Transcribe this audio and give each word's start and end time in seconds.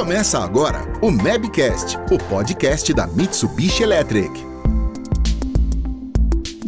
Começa 0.00 0.38
agora 0.38 0.90
o 1.02 1.10
Mabcast, 1.10 1.98
o 2.10 2.16
podcast 2.16 2.90
da 2.94 3.06
Mitsubishi 3.06 3.82
Electric. 3.82 4.49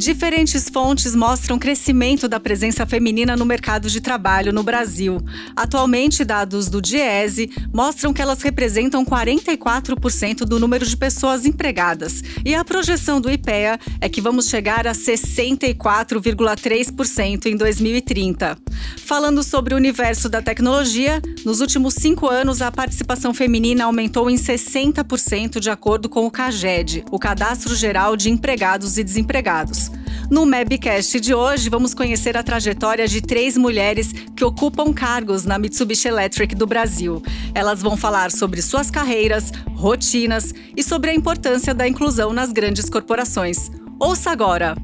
Diferentes 0.02 0.68
fontes 0.68 1.14
mostram 1.14 1.60
crescimento 1.60 2.26
da 2.26 2.40
presença 2.40 2.84
feminina 2.84 3.36
no 3.36 3.46
mercado 3.46 3.88
de 3.88 4.00
trabalho 4.00 4.52
no 4.52 4.64
Brasil. 4.64 5.22
Atualmente, 5.54 6.24
dados 6.24 6.68
do 6.68 6.82
Diese 6.82 7.48
mostram 7.72 8.12
que 8.12 8.20
elas 8.20 8.42
representam 8.42 9.04
44% 9.04 10.38
do 10.38 10.58
número 10.58 10.84
de 10.84 10.96
pessoas 10.96 11.46
empregadas. 11.46 12.20
E 12.44 12.52
a 12.52 12.64
projeção 12.64 13.20
do 13.20 13.30
IPEA 13.30 13.78
é 14.00 14.08
que 14.08 14.20
vamos 14.20 14.48
chegar 14.48 14.88
a 14.88 14.92
64,3% 14.92 17.46
em 17.46 17.56
2030. 17.56 18.58
Falando 18.96 19.44
sobre 19.44 19.72
o 19.72 19.76
universo 19.76 20.28
da 20.28 20.42
tecnologia, 20.42 21.22
nos 21.44 21.60
últimos 21.60 21.94
cinco 21.94 22.26
anos 22.26 22.60
a 22.60 22.72
participação 22.72 23.32
feminina 23.32 23.84
aumentou 23.84 24.28
em 24.28 24.34
60% 24.34 25.60
de 25.60 25.70
acordo 25.70 26.08
com 26.08 26.26
o 26.26 26.30
CAGED, 26.30 27.04
o 27.08 27.20
Cadastro 27.20 27.76
Geral 27.76 28.16
de 28.16 28.30
Empregados 28.30 28.98
e 28.98 29.04
Desempregados. 29.04 29.91
No 30.32 30.46
Mabcast 30.46 31.20
de 31.20 31.34
hoje, 31.34 31.68
vamos 31.68 31.92
conhecer 31.92 32.38
a 32.38 32.42
trajetória 32.42 33.06
de 33.06 33.20
três 33.20 33.54
mulheres 33.54 34.14
que 34.34 34.42
ocupam 34.42 34.90
cargos 34.90 35.44
na 35.44 35.58
Mitsubishi 35.58 36.08
Electric 36.08 36.54
do 36.54 36.66
Brasil. 36.66 37.22
Elas 37.54 37.82
vão 37.82 37.98
falar 37.98 38.30
sobre 38.30 38.62
suas 38.62 38.90
carreiras, 38.90 39.52
rotinas 39.74 40.54
e 40.74 40.82
sobre 40.82 41.10
a 41.10 41.14
importância 41.14 41.74
da 41.74 41.86
inclusão 41.86 42.32
nas 42.32 42.50
grandes 42.50 42.88
corporações. 42.88 43.70
Ouça 44.00 44.30
agora! 44.30 44.74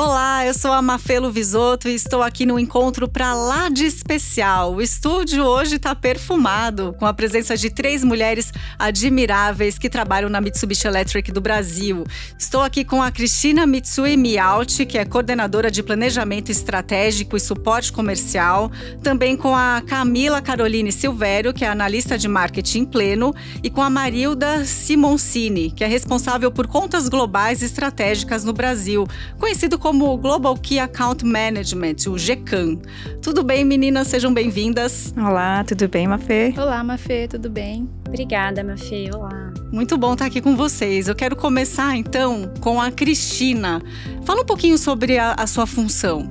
Olá, 0.00 0.46
eu 0.46 0.54
sou 0.54 0.70
a 0.70 0.80
Mafelo 0.80 1.28
Visoto 1.28 1.88
e 1.88 1.94
estou 1.96 2.22
aqui 2.22 2.46
no 2.46 2.56
encontro 2.56 3.08
para 3.08 3.34
lá 3.34 3.68
de 3.68 3.84
especial. 3.84 4.74
O 4.74 4.80
estúdio 4.80 5.44
hoje 5.44 5.74
está 5.74 5.92
perfumado, 5.92 6.94
com 7.00 7.04
a 7.04 7.12
presença 7.12 7.56
de 7.56 7.68
três 7.68 8.04
mulheres 8.04 8.52
admiráveis 8.78 9.76
que 9.76 9.90
trabalham 9.90 10.30
na 10.30 10.40
Mitsubishi 10.40 10.86
Electric 10.86 11.32
do 11.32 11.40
Brasil. 11.40 12.04
Estou 12.38 12.62
aqui 12.62 12.84
com 12.84 13.02
a 13.02 13.10
Cristina 13.10 13.66
Mitsui 13.66 14.16
Miauti, 14.16 14.86
que 14.86 14.98
é 14.98 15.04
coordenadora 15.04 15.68
de 15.68 15.82
planejamento 15.82 16.52
estratégico 16.52 17.36
e 17.36 17.40
suporte 17.40 17.92
comercial, 17.92 18.70
também 19.02 19.36
com 19.36 19.52
a 19.56 19.82
Camila 19.84 20.40
Caroline 20.40 20.92
Silvério, 20.92 21.52
que 21.52 21.64
é 21.64 21.68
analista 21.68 22.16
de 22.16 22.28
marketing 22.28 22.84
pleno, 22.84 23.34
e 23.64 23.68
com 23.68 23.82
a 23.82 23.90
Marilda 23.90 24.64
Simoncini, 24.64 25.72
que 25.72 25.82
é 25.82 25.88
responsável 25.88 26.52
por 26.52 26.68
contas 26.68 27.08
globais 27.08 27.64
estratégicas 27.64 28.44
no 28.44 28.52
Brasil, 28.52 29.04
conhecido 29.40 29.76
como 29.76 29.87
como 29.88 30.18
Global 30.18 30.54
Key 30.54 30.78
Account 30.80 31.24
Management, 31.24 31.96
o 32.08 32.18
GCAM. 32.18 32.78
Tudo 33.22 33.42
bem, 33.42 33.64
meninas? 33.64 34.08
Sejam 34.08 34.34
bem-vindas. 34.34 35.14
Olá, 35.16 35.64
tudo 35.64 35.88
bem, 35.88 36.06
Mafê? 36.06 36.52
Olá, 36.58 36.84
Mafê, 36.84 37.26
tudo 37.26 37.48
bem? 37.48 37.88
Obrigada, 38.06 38.62
Mafê. 38.62 39.08
Olá. 39.14 39.50
Muito 39.72 39.96
bom 39.96 40.12
estar 40.12 40.26
aqui 40.26 40.42
com 40.42 40.54
vocês. 40.54 41.08
Eu 41.08 41.14
quero 41.14 41.34
começar 41.34 41.96
então 41.96 42.52
com 42.60 42.78
a 42.78 42.90
Cristina. 42.90 43.80
Fala 44.26 44.42
um 44.42 44.44
pouquinho 44.44 44.76
sobre 44.76 45.16
a, 45.16 45.32
a 45.32 45.46
sua 45.46 45.66
função. 45.66 46.28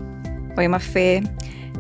Oi, 0.56 0.68
Mafê. 0.68 1.24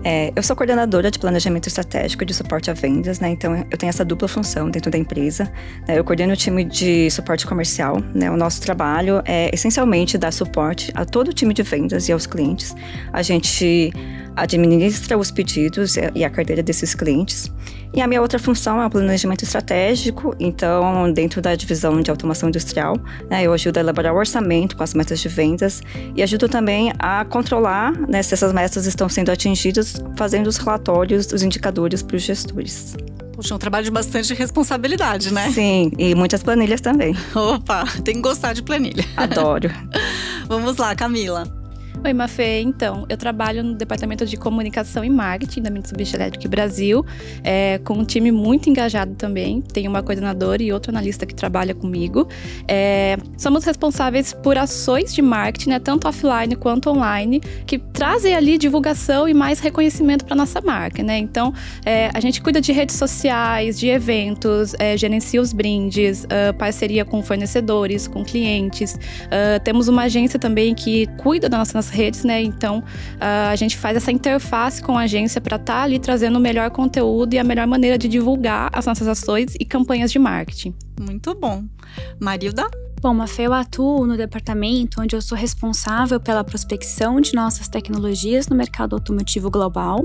É, 0.04 0.32
eu 0.36 0.44
sou 0.44 0.56
coordenadora 0.56 1.10
de 1.10 1.20
planejamento 1.20 1.68
estratégico 1.68 2.24
de 2.24 2.34
suporte 2.34 2.70
a 2.70 2.74
vendas, 2.74 3.20
né? 3.20 3.30
Então 3.30 3.56
eu 3.70 3.78
tenho 3.78 3.90
essa 3.90 4.06
dupla 4.06 4.28
função 4.28 4.70
dentro 4.70 4.92
da 4.92 4.98
empresa. 4.98 5.52
Né? 5.88 5.98
Eu 5.98 6.04
coordeno 6.04 6.34
o 6.34 6.36
time 6.36 6.64
de 6.64 7.10
suporte 7.12 7.46
comercial. 7.46 7.98
Né? 8.14 8.30
O 8.30 8.38
nosso 8.38 8.62
trabalho 8.62 9.22
é 9.26 9.50
essencialmente 9.54 10.18
dar 10.18 10.32
suporte 10.32 10.92
a 10.96 11.04
todo 11.04 11.30
o 11.30 11.34
time 11.34 11.54
de 11.54 11.64
vendas 11.64 12.08
e 12.08 12.12
aos 12.12 12.26
clientes. 12.26 12.76
A 13.12 13.22
gente 13.22 13.92
administra 14.36 15.18
os 15.18 15.32
pedidos 15.32 15.96
e 16.14 16.24
a 16.24 16.30
carteira 16.30 16.62
desses 16.62 16.94
clientes. 16.94 17.52
E 17.94 18.02
a 18.02 18.08
minha 18.08 18.22
outra 18.22 18.38
função 18.38 18.82
é 18.82 18.86
o 18.86 18.90
planejamento 18.90 19.44
estratégico. 19.44 20.36
Então, 20.40 21.12
dentro 21.12 21.42
da 21.42 21.56
divisão 21.56 22.02
de 22.02 22.12
automação 22.12 22.50
industrial, 22.50 22.96
né, 23.30 23.44
eu 23.44 23.54
ajudo 23.54 23.78
a 23.78 23.80
elaborar 23.80 24.14
o 24.14 24.18
orçamento 24.18 24.76
com 24.76 24.84
as 24.84 24.94
metas 24.94 25.20
de 25.20 25.30
vendas 25.30 25.82
e 26.16 26.22
ajudo 26.22 26.48
também 26.48 26.92
a 27.00 27.26
controlar 27.26 27.94
né, 28.08 28.22
se 28.22 28.34
essas 28.34 28.54
metas 28.54 28.86
estão 28.86 29.10
sendo 29.10 29.32
atingidas, 29.32 30.02
fazendo 30.16 30.48
os 30.48 30.58
relatórios 30.58 31.26
dos 31.26 31.44
indicadores 31.44 32.02
para 32.02 32.16
os 32.16 32.24
gestores. 32.24 32.96
Puxa, 33.34 33.54
é 33.54 33.56
um 33.56 33.60
trabalho 33.60 33.86
de 33.86 33.92
bastante 33.92 34.34
responsabilidade, 34.34 35.32
né? 35.32 35.52
Sim, 35.52 35.92
e 35.98 36.16
muitas 36.16 36.42
planilhas 36.42 36.82
também. 36.82 37.16
Opa, 37.36 37.86
tem 38.04 38.16
que 38.16 38.22
gostar 38.22 38.54
de 38.54 38.64
planilha. 38.64 39.06
Adoro. 39.16 39.70
Vamos 40.50 40.78
lá, 40.78 40.96
Camila. 40.96 41.57
Oi, 42.06 42.14
Mafê. 42.14 42.62
Então, 42.62 43.06
eu 43.10 43.18
trabalho 43.18 43.64
no 43.64 43.74
departamento 43.74 44.26
de 44.26 44.38
comunicação 44.38 45.04
e 45.04 45.10
marketing 45.10 45.64
da 45.64 45.70
Mitsubishi 45.70 46.16
Electric 46.16 46.48
Brasil, 46.48 47.06
é, 47.44 47.80
com 47.80 47.96
um 47.96 48.06
time 48.06 48.32
muito 48.32 48.70
engajado 48.70 49.16
também. 49.16 49.62
Tem 49.62 49.88
uma 49.88 50.02
coordenadora 50.04 50.62
e 50.62 50.72
outro 50.72 50.92
analista 50.92 51.26
que 51.26 51.34
trabalha 51.34 51.74
comigo. 51.74 52.28
É, 52.68 53.18
somos 53.38 53.66
responsáveis 53.66 54.32
por 54.32 54.58
ações 54.58 55.14
de 55.14 55.22
marketing, 55.22 55.70
né, 55.70 55.80
tanto 55.80 56.08
offline 56.08 56.56
quanto 56.56 56.90
online, 56.90 57.42
que 57.66 57.78
trazem 57.78 58.36
ali 58.36 58.58
divulgação 58.58 59.28
e 59.28 59.34
mais 59.34 59.60
reconhecimento 59.60 60.24
para 60.24 60.36
nossa 60.36 60.62
marca, 60.62 61.02
né? 61.04 61.18
Então, 61.18 61.54
é, 61.84 62.10
a 62.14 62.20
gente 62.20 62.42
cuida 62.42 62.62
de 62.62 62.72
redes 62.72 62.96
sociais, 62.96 63.78
de 63.78 63.88
eventos, 63.88 64.76
é, 64.80 64.96
gerencia 64.96 65.42
os 65.42 65.52
brindes, 65.52 66.24
uh, 66.26 66.54
parceria 66.58 67.04
com 67.04 67.22
fornecedores, 67.24 68.08
com 68.08 68.24
clientes. 68.24 68.94
Uh, 68.94 69.60
temos 69.64 69.88
uma 69.88 70.04
agência 70.04 70.40
também 70.40 70.74
que 70.76 71.08
cuida 71.18 71.50
das 71.50 71.72
nossas 71.88 71.90
redes, 71.90 72.24
né? 72.24 72.42
Então 72.42 72.84
a 73.20 73.56
gente 73.56 73.78
faz 73.78 73.98
essa 73.98 74.12
interface 74.12 74.82
com 74.82 74.98
a 74.98 75.02
agência 75.02 75.40
para 75.40 75.56
estar 75.56 75.74
tá 75.74 75.84
ali 75.84 76.00
trazendo 76.00 76.38
o 76.38 76.40
melhor 76.40 76.70
conteúdo 76.70 77.34
e 77.34 77.40
a 77.40 77.44
melhor 77.44 77.68
maneira 77.68 77.98
de 77.98 78.08
divulgar 78.08 78.70
as 78.74 78.86
nossas 78.86 79.08
ações 79.08 79.54
e 79.60 79.66
campanhas 79.66 80.12
de 80.12 80.20
marketing. 80.20 80.74
Muito 81.00 81.34
bom. 81.36 81.64
Marilda? 82.20 82.70
Bom, 83.00 83.14
Mafê, 83.14 83.44
eu 83.44 83.54
atuo 83.54 84.08
no 84.08 84.18
departamento 84.18 85.00
onde 85.00 85.16
eu 85.16 85.22
sou 85.22 85.38
responsável 85.38 86.20
pela 86.20 86.44
prospecção 86.44 87.22
de 87.22 87.36
nossas 87.36 87.68
tecnologias 87.68 88.48
no 88.48 88.56
mercado 88.56 88.96
automotivo 88.96 89.52
global, 89.52 90.04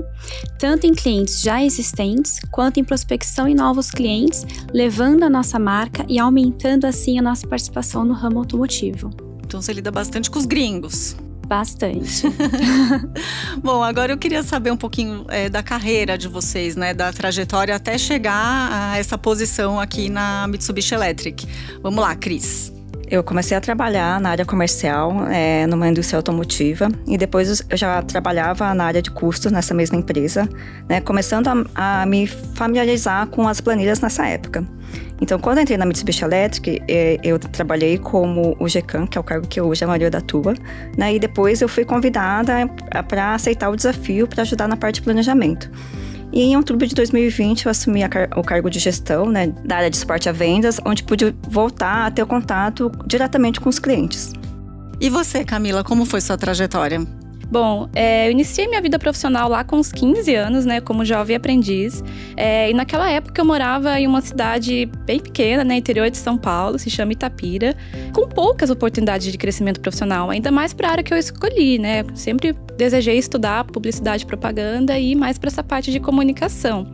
tanto 0.59 0.85
em 0.85 0.93
clientes 0.93 1.41
já 1.41 1.63
existentes, 1.63 2.39
quanto 2.51 2.79
em 2.79 2.83
prospecção 2.83 3.47
em 3.47 3.55
novos 3.55 3.89
clientes, 3.89 4.45
levando 4.71 5.23
a 5.23 5.29
nossa 5.29 5.57
marca 5.57 6.05
e 6.07 6.19
aumentando 6.19 6.85
assim 6.85 7.17
a 7.17 7.21
nossa 7.21 7.47
participação 7.47 8.05
no 8.05 8.13
ramo 8.13 8.37
automotivo. 8.37 9.09
Então 9.43 9.59
você 9.59 9.73
lida 9.73 9.89
bastante 9.89 10.29
com 10.29 10.37
os 10.37 10.45
gringos. 10.45 11.15
Bastante. 11.47 12.23
Bom, 13.61 13.83
agora 13.83 14.13
eu 14.13 14.17
queria 14.17 14.43
saber 14.43 14.71
um 14.71 14.77
pouquinho 14.77 15.25
é, 15.29 15.49
da 15.49 15.61
carreira 15.61 16.17
de 16.17 16.27
vocês, 16.27 16.75
né? 16.75 16.93
Da 16.93 17.11
trajetória 17.11 17.75
até 17.75 17.97
chegar 17.97 18.69
a 18.71 18.97
essa 18.97 19.17
posição 19.17 19.79
aqui 19.79 20.09
na 20.09 20.47
Mitsubishi 20.47 20.95
Electric. 20.95 21.47
Vamos 21.81 21.99
lá, 21.99 22.15
Cris. 22.15 22.71
Eu 23.09 23.23
comecei 23.23 23.55
a 23.55 23.61
trabalhar 23.61 24.19
na 24.19 24.29
área 24.29 24.45
comercial, 24.45 25.27
é, 25.27 25.67
numa 25.67 25.87
indústria 25.87 26.17
automotiva, 26.17 26.89
e 27.05 27.17
depois 27.17 27.61
eu 27.69 27.77
já 27.77 28.01
trabalhava 28.01 28.73
na 28.73 28.85
área 28.85 29.01
de 29.01 29.11
custos 29.11 29.51
nessa 29.51 29.73
mesma 29.73 29.97
empresa, 29.97 30.49
né, 30.89 30.99
começando 30.99 31.47
a, 31.75 32.01
a 32.01 32.05
me 32.05 32.25
familiarizar 32.25 33.27
com 33.27 33.47
as 33.47 33.61
planilhas 33.61 33.99
nessa 33.99 34.25
época. 34.27 34.65
Então, 35.23 35.39
quando 35.39 35.59
eu 35.59 35.61
entrei 35.61 35.77
na 35.77 35.85
Mitsubishi 35.85 36.25
Electric, 36.25 36.81
é, 36.85 37.17
eu 37.23 37.39
trabalhei 37.39 37.97
como 37.97 38.57
o 38.59 38.67
GCAM, 38.67 39.07
que 39.07 39.17
é 39.17 39.21
o 39.21 39.23
cargo 39.23 39.47
que 39.47 39.61
hoje 39.61 39.81
a 39.81 39.87
maioria 39.87 40.11
da 40.11 40.19
tua, 40.19 40.53
né? 40.97 41.15
E 41.15 41.17
depois 41.17 41.61
eu 41.61 41.69
fui 41.69 41.85
convidada 41.85 42.67
para 43.07 43.33
aceitar 43.33 43.69
o 43.69 43.75
desafio 43.77 44.27
para 44.27 44.41
ajudar 44.41 44.67
na 44.67 44.75
parte 44.75 44.95
de 44.95 45.03
planejamento. 45.03 45.71
E 46.33 46.41
em 46.41 46.57
outubro 46.57 46.85
de 46.85 46.93
2020 46.93 47.67
eu 47.67 47.71
assumi 47.71 48.05
car 48.09 48.27
o 48.35 48.43
cargo 48.43 48.69
de 48.69 48.79
gestão 48.79 49.29
né, 49.29 49.47
da 49.63 49.77
área 49.77 49.89
de 49.89 49.95
suporte 49.95 50.27
a 50.27 50.33
vendas, 50.33 50.77
onde 50.85 51.03
pude 51.03 51.33
voltar 51.47 52.07
a 52.07 52.11
ter 52.11 52.21
o 52.21 52.27
contato 52.27 52.91
diretamente 53.07 53.61
com 53.61 53.69
os 53.69 53.79
clientes. 53.79 54.33
E 54.99 55.09
você, 55.09 55.45
Camila, 55.45 55.85
como 55.85 56.05
foi 56.05 56.19
sua 56.19 56.37
trajetória? 56.37 56.99
Bom, 57.53 57.87
é, 57.93 58.25
eu 58.27 58.31
iniciei 58.31 58.67
minha 58.67 58.81
vida 58.81 58.97
profissional 58.97 59.47
lá 59.47 59.63
com 59.63 59.77
uns 59.77 59.91
15 59.91 60.33
anos, 60.33 60.65
né, 60.65 60.81
como 60.81 61.05
jovem 61.05 61.35
aprendiz. 61.35 62.03
É, 62.35 62.71
e 62.71 62.73
naquela 62.73 63.07
época 63.11 63.39
eu 63.39 63.45
morava 63.45 63.99
em 63.99 64.07
uma 64.07 64.21
cidade 64.21 64.89
bem 65.05 65.19
pequena, 65.19 65.63
né, 65.63 65.75
interior 65.75 66.09
de 66.09 66.17
São 66.17 66.35
Paulo, 66.35 66.79
se 66.79 66.89
chama 66.89 67.11
Itapira, 67.11 67.75
com 68.11 68.27
poucas 68.27 68.71
oportunidades 68.71 69.31
de 69.31 69.37
crescimento 69.37 69.79
profissional, 69.81 70.31
ainda 70.31 70.51
mais 70.51 70.73
para 70.73 70.87
a 70.87 70.91
área 70.93 71.03
que 71.03 71.13
eu 71.13 71.17
escolhi, 71.19 71.77
né. 71.77 72.03
Sempre 72.15 72.55
desejei 72.75 73.19
estudar 73.19 73.65
publicidade 73.65 74.23
e 74.23 74.25
propaganda 74.25 74.97
e 74.97 75.13
mais 75.13 75.37
para 75.37 75.49
essa 75.49 75.63
parte 75.63 75.91
de 75.91 75.99
comunicação. 75.99 76.87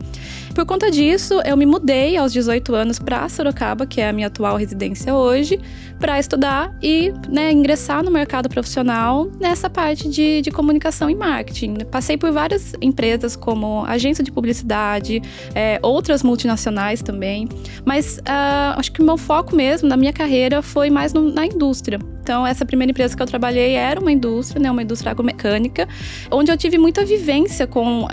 Por 0.54 0.66
conta 0.66 0.90
disso, 0.90 1.40
eu 1.44 1.56
me 1.56 1.64
mudei 1.64 2.16
aos 2.16 2.32
18 2.32 2.74
anos 2.74 2.98
para 2.98 3.28
Sorocaba, 3.28 3.86
que 3.86 4.00
é 4.00 4.08
a 4.08 4.12
minha 4.12 4.26
atual 4.26 4.56
residência 4.56 5.14
hoje, 5.14 5.60
para 5.98 6.18
estudar 6.18 6.74
e 6.82 7.12
né, 7.28 7.52
ingressar 7.52 8.02
no 8.02 8.10
mercado 8.10 8.48
profissional 8.48 9.30
nessa 9.38 9.70
parte 9.70 10.08
de, 10.08 10.42
de, 10.42 10.50
comunicação 10.50 11.08
e 11.08 11.14
marketing. 11.14 11.76
Passei 11.90 12.16
por 12.16 12.32
várias 12.32 12.72
empresas, 12.80 13.36
como 13.36 13.84
agência 13.84 14.24
de 14.24 14.32
publicidade, 14.32 15.22
é, 15.54 15.78
outras 15.82 16.22
multinacionais 16.22 17.00
também, 17.00 17.48
mas 17.84 18.18
uh, 18.18 18.76
acho 18.76 18.90
que 18.92 19.00
o 19.00 19.04
meu 19.04 19.16
foco 19.16 19.54
mesmo 19.54 19.88
na 19.88 19.96
minha 19.96 20.12
carreira 20.12 20.62
foi 20.62 20.90
mais 20.90 21.12
no, 21.12 21.32
na 21.32 21.46
indústria. 21.46 21.98
Então, 22.22 22.46
essa 22.46 22.64
primeira 22.66 22.90
empresa 22.90 23.16
que 23.16 23.22
eu 23.22 23.26
trabalhei 23.26 23.74
era 23.74 24.00
uma 24.00 24.12
indústria, 24.12 24.60
né, 24.60 24.70
uma 24.70 24.82
indústria 24.82 25.12
agromecânica, 25.12 25.88
onde 26.30 26.50
eu 26.50 26.56
tive 26.56 26.76
muita 26.76 27.04
vivência 27.04 27.66
com 27.66 28.02
uh, 28.02 28.08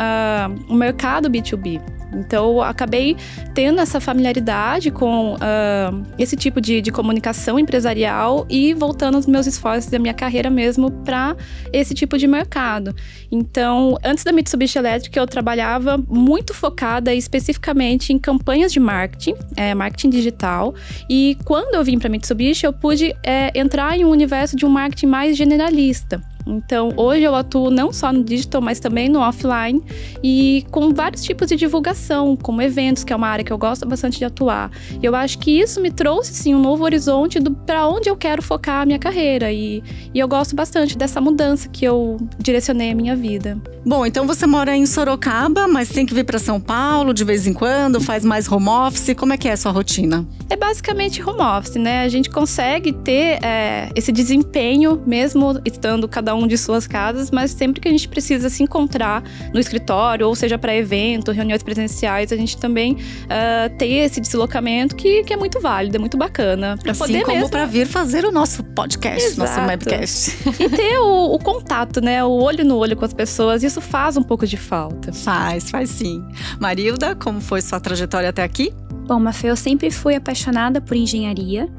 o 0.70 0.74
mercado 0.74 1.30
B2B. 1.30 1.97
Então, 2.18 2.54
eu 2.54 2.62
acabei 2.62 3.16
tendo 3.54 3.80
essa 3.80 4.00
familiaridade 4.00 4.92
com 4.92 5.36
uh, 5.36 6.06
esse 6.18 6.36
tipo 6.36 6.60
de, 6.60 6.82
de, 6.82 6.92
comunicação 6.92 7.60
empresarial 7.60 8.46
e 8.50 8.74
voltando 8.74 9.18
os 9.18 9.28
meus 9.28 9.46
esforços 9.48 9.90
da 9.90 10.00
minha 10.00 10.14
carreira 10.14 10.50
mesmo 10.50 10.92
para 11.04 11.36
esse 11.72 11.94
tipo 11.94 12.18
de 12.18 12.28
mercado. 12.28 12.96
Então, 13.32 13.98
antes 14.04 14.24
da 14.24 14.32
Mitsubishi 14.32 14.78
Electric, 14.78 15.18
eu 15.18 15.28
trabalhava 15.28 15.98
muito 16.08 16.54
focada 16.54 17.14
especificamente 17.14 18.14
em 18.14 18.20
campanhas 18.20 18.72
de 18.72 18.80
marketing, 18.80 19.36
é, 19.56 19.74
marketing 19.74 20.10
digital. 20.10 20.74
E 21.10 21.38
quando 21.46 21.76
eu 21.76 21.84
vim 21.84 22.00
para 22.00 22.10
Mitsubishi, 22.10 22.66
eu 22.66 22.74
pude 22.74 23.16
é, 23.24 23.52
entrar 23.58 23.98
em 23.98 24.06
um 24.06 24.10
universo 24.10 24.56
de 24.56 24.66
um 24.66 24.70
marketing 24.70 25.08
mais 25.08 25.38
generalista. 25.38 26.22
Então, 26.48 26.94
hoje 26.96 27.24
eu 27.24 27.36
atuo 27.36 27.70
não 27.70 27.92
só 27.92 28.12
no 28.12 28.24
digital, 28.24 28.62
mas 28.62 28.80
também 28.80 29.10
no 29.10 29.20
offline 29.20 29.82
e 30.24 30.66
com 30.72 30.94
vários 30.94 31.24
tipos 31.24 31.48
de 31.48 31.56
divulgação, 31.56 32.36
como 32.36 32.62
eventos, 32.62 33.04
que 33.04 33.12
é 33.12 33.16
uma 33.16 33.28
área 33.28 33.44
que 33.44 33.52
eu 33.52 33.58
gosto 33.58 33.86
bastante 33.88 34.18
de 34.18 34.26
atuar. 34.26 34.72
E 35.02 35.06
eu 35.06 35.16
acho 35.16 35.40
que 35.40 35.60
isso 35.60 35.82
me 35.82 35.92
trouxe 35.92 36.34
sim 36.34 36.56
um 36.56 36.62
novo 36.62 36.84
horizonte 36.84 37.40
para 37.66 37.88
onde 37.88 38.10
eu 38.10 38.16
quero 38.16 38.42
focar 38.42 38.82
a 38.82 38.86
minha 38.86 39.00
carreira 39.00 39.52
e, 39.52 39.84
e 40.14 40.20
eu 40.20 40.28
gosto 40.28 40.56
bastante 40.56 40.98
dessa 40.98 41.20
mudança 41.20 41.68
que 41.70 41.86
eu 41.86 42.18
direcionei 42.40 42.92
a 42.92 42.96
minha 42.96 43.16
vida. 43.16 43.62
Bom, 43.86 44.06
então 44.06 44.28
você 44.28 44.46
mora 44.46 44.76
em 44.76 44.86
Sorocaba, 44.86 45.68
mas 45.68 45.90
tem 45.90 46.06
que 46.06 46.14
vir 46.14 46.24
para 46.24 46.40
São 46.40 46.60
Paulo 46.60 47.14
de 47.14 47.24
vez 47.24 47.48
em 47.48 47.54
quando, 47.54 48.02
faz 48.02 48.24
mais 48.26 48.52
home 48.52 48.68
office. 48.68 49.16
Como 49.16 49.34
é 49.34 49.38
que 49.38 49.48
é 49.48 49.54
a 49.54 49.58
sua 49.58 49.72
rotina? 49.72 50.28
É 50.50 50.56
basicamente 50.56 51.22
home 51.22 51.42
office, 51.42 51.76
né? 51.76 52.04
A 52.04 52.10
gente 52.10 52.30
consegue 52.30 52.94
ter 52.94 53.44
é, 53.44 53.90
esse 53.96 54.12
desempenho 54.12 55.02
mesmo 55.06 55.60
estando 55.66 56.08
cada 56.08 56.34
um 56.34 56.48
de 56.48 56.58
suas 56.58 56.88
casas, 56.88 57.30
mas 57.32 57.52
sempre 57.52 57.82
que 57.82 57.88
a 57.88 57.92
gente 57.92 58.08
precisa 58.08 58.50
se 58.50 58.64
encontrar 58.64 59.24
no 59.54 59.60
escritório, 59.60 60.28
ou 60.28 60.36
seja, 60.36 60.58
para 60.58 60.76
evento, 60.76 61.32
reuniões 61.32 61.62
presenciais, 61.62 62.32
a 62.32 62.36
gente 62.36 62.58
também 62.58 62.94
uh, 62.94 63.78
tem 63.78 64.00
esse 64.00 64.22
deslocamento 64.22 64.96
que, 64.96 65.24
que 65.24 65.34
é 65.34 65.38
muito 65.38 65.60
válido, 65.60 65.98
é 65.98 66.00
muito 66.00 66.18
bacana. 66.18 66.78
Pra 66.82 66.92
assim 66.92 67.22
como 67.22 67.50
para 67.50 67.66
vir 67.66 67.86
fazer 67.86 68.26
o 68.26 68.32
nosso 68.32 68.64
podcast, 68.64 69.28
Exato. 69.28 69.40
nosso 69.40 69.68
webcast. 69.68 70.38
E 70.60 70.70
ter 70.70 70.98
o, 71.00 71.34
o 71.34 71.40
contato, 71.40 72.00
né? 72.02 72.24
O 72.24 72.32
olho 72.32 72.64
no 72.64 72.78
olho 72.78 72.96
com 72.96 73.06
as 73.06 73.14
pessoas, 73.14 73.64
isso 73.64 73.82
faz 73.82 74.16
um 74.16 74.24
pouco 74.24 74.48
de 74.48 74.58
falta. 74.58 75.12
Faz, 75.12 75.70
faz 75.70 75.90
sim. 75.90 76.24
Marilda, 76.60 77.16
como 77.16 77.42
foi 77.42 77.62
sua 77.62 77.80
trajetória 77.80 78.30
até 78.30 78.44
aqui? 78.44 78.74
Bom, 79.08 79.22
Mafê, 79.22 79.50
eu 79.50 79.56
sempre 79.56 79.90
fui 79.90 80.16
apaixonada 80.16 80.82
por 80.82 80.98
engenharia, 80.98 81.70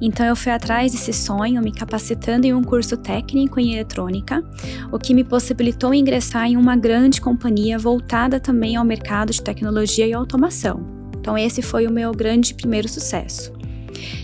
então 0.00 0.24
eu 0.24 0.34
fui 0.34 0.50
atrás 0.50 0.92
desse 0.92 1.12
sonho, 1.12 1.60
me 1.60 1.70
capacitando 1.72 2.46
em 2.46 2.54
um 2.54 2.64
curso 2.64 2.96
técnico 2.96 3.60
em 3.60 3.74
eletrônica, 3.74 4.42
o 4.90 4.98
que 4.98 5.12
me 5.12 5.22
possibilitou 5.22 5.92
ingressar 5.92 6.46
em 6.46 6.56
uma 6.56 6.76
grande 6.76 7.20
companhia 7.20 7.78
voltada 7.78 8.40
também 8.40 8.76
ao 8.76 8.84
mercado 8.84 9.30
de 9.30 9.42
tecnologia 9.42 10.06
e 10.06 10.14
automação. 10.14 10.80
Então, 11.20 11.36
esse 11.36 11.60
foi 11.60 11.86
o 11.86 11.92
meu 11.92 12.12
grande 12.12 12.54
primeiro 12.54 12.88
sucesso. 12.88 13.52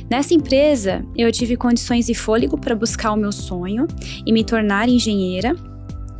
Nessa 0.08 0.32
empresa, 0.32 1.05
eu 1.14 1.31
tive 1.31 1.58
condições 1.58 2.08
e 2.08 2.14
fôlego 2.14 2.58
para 2.58 2.75
buscar 2.75 3.12
o 3.12 3.17
meu 3.17 3.32
sonho 3.32 3.87
e 4.25 4.32
me 4.32 4.43
tornar 4.43 4.88
engenheira, 4.88 5.55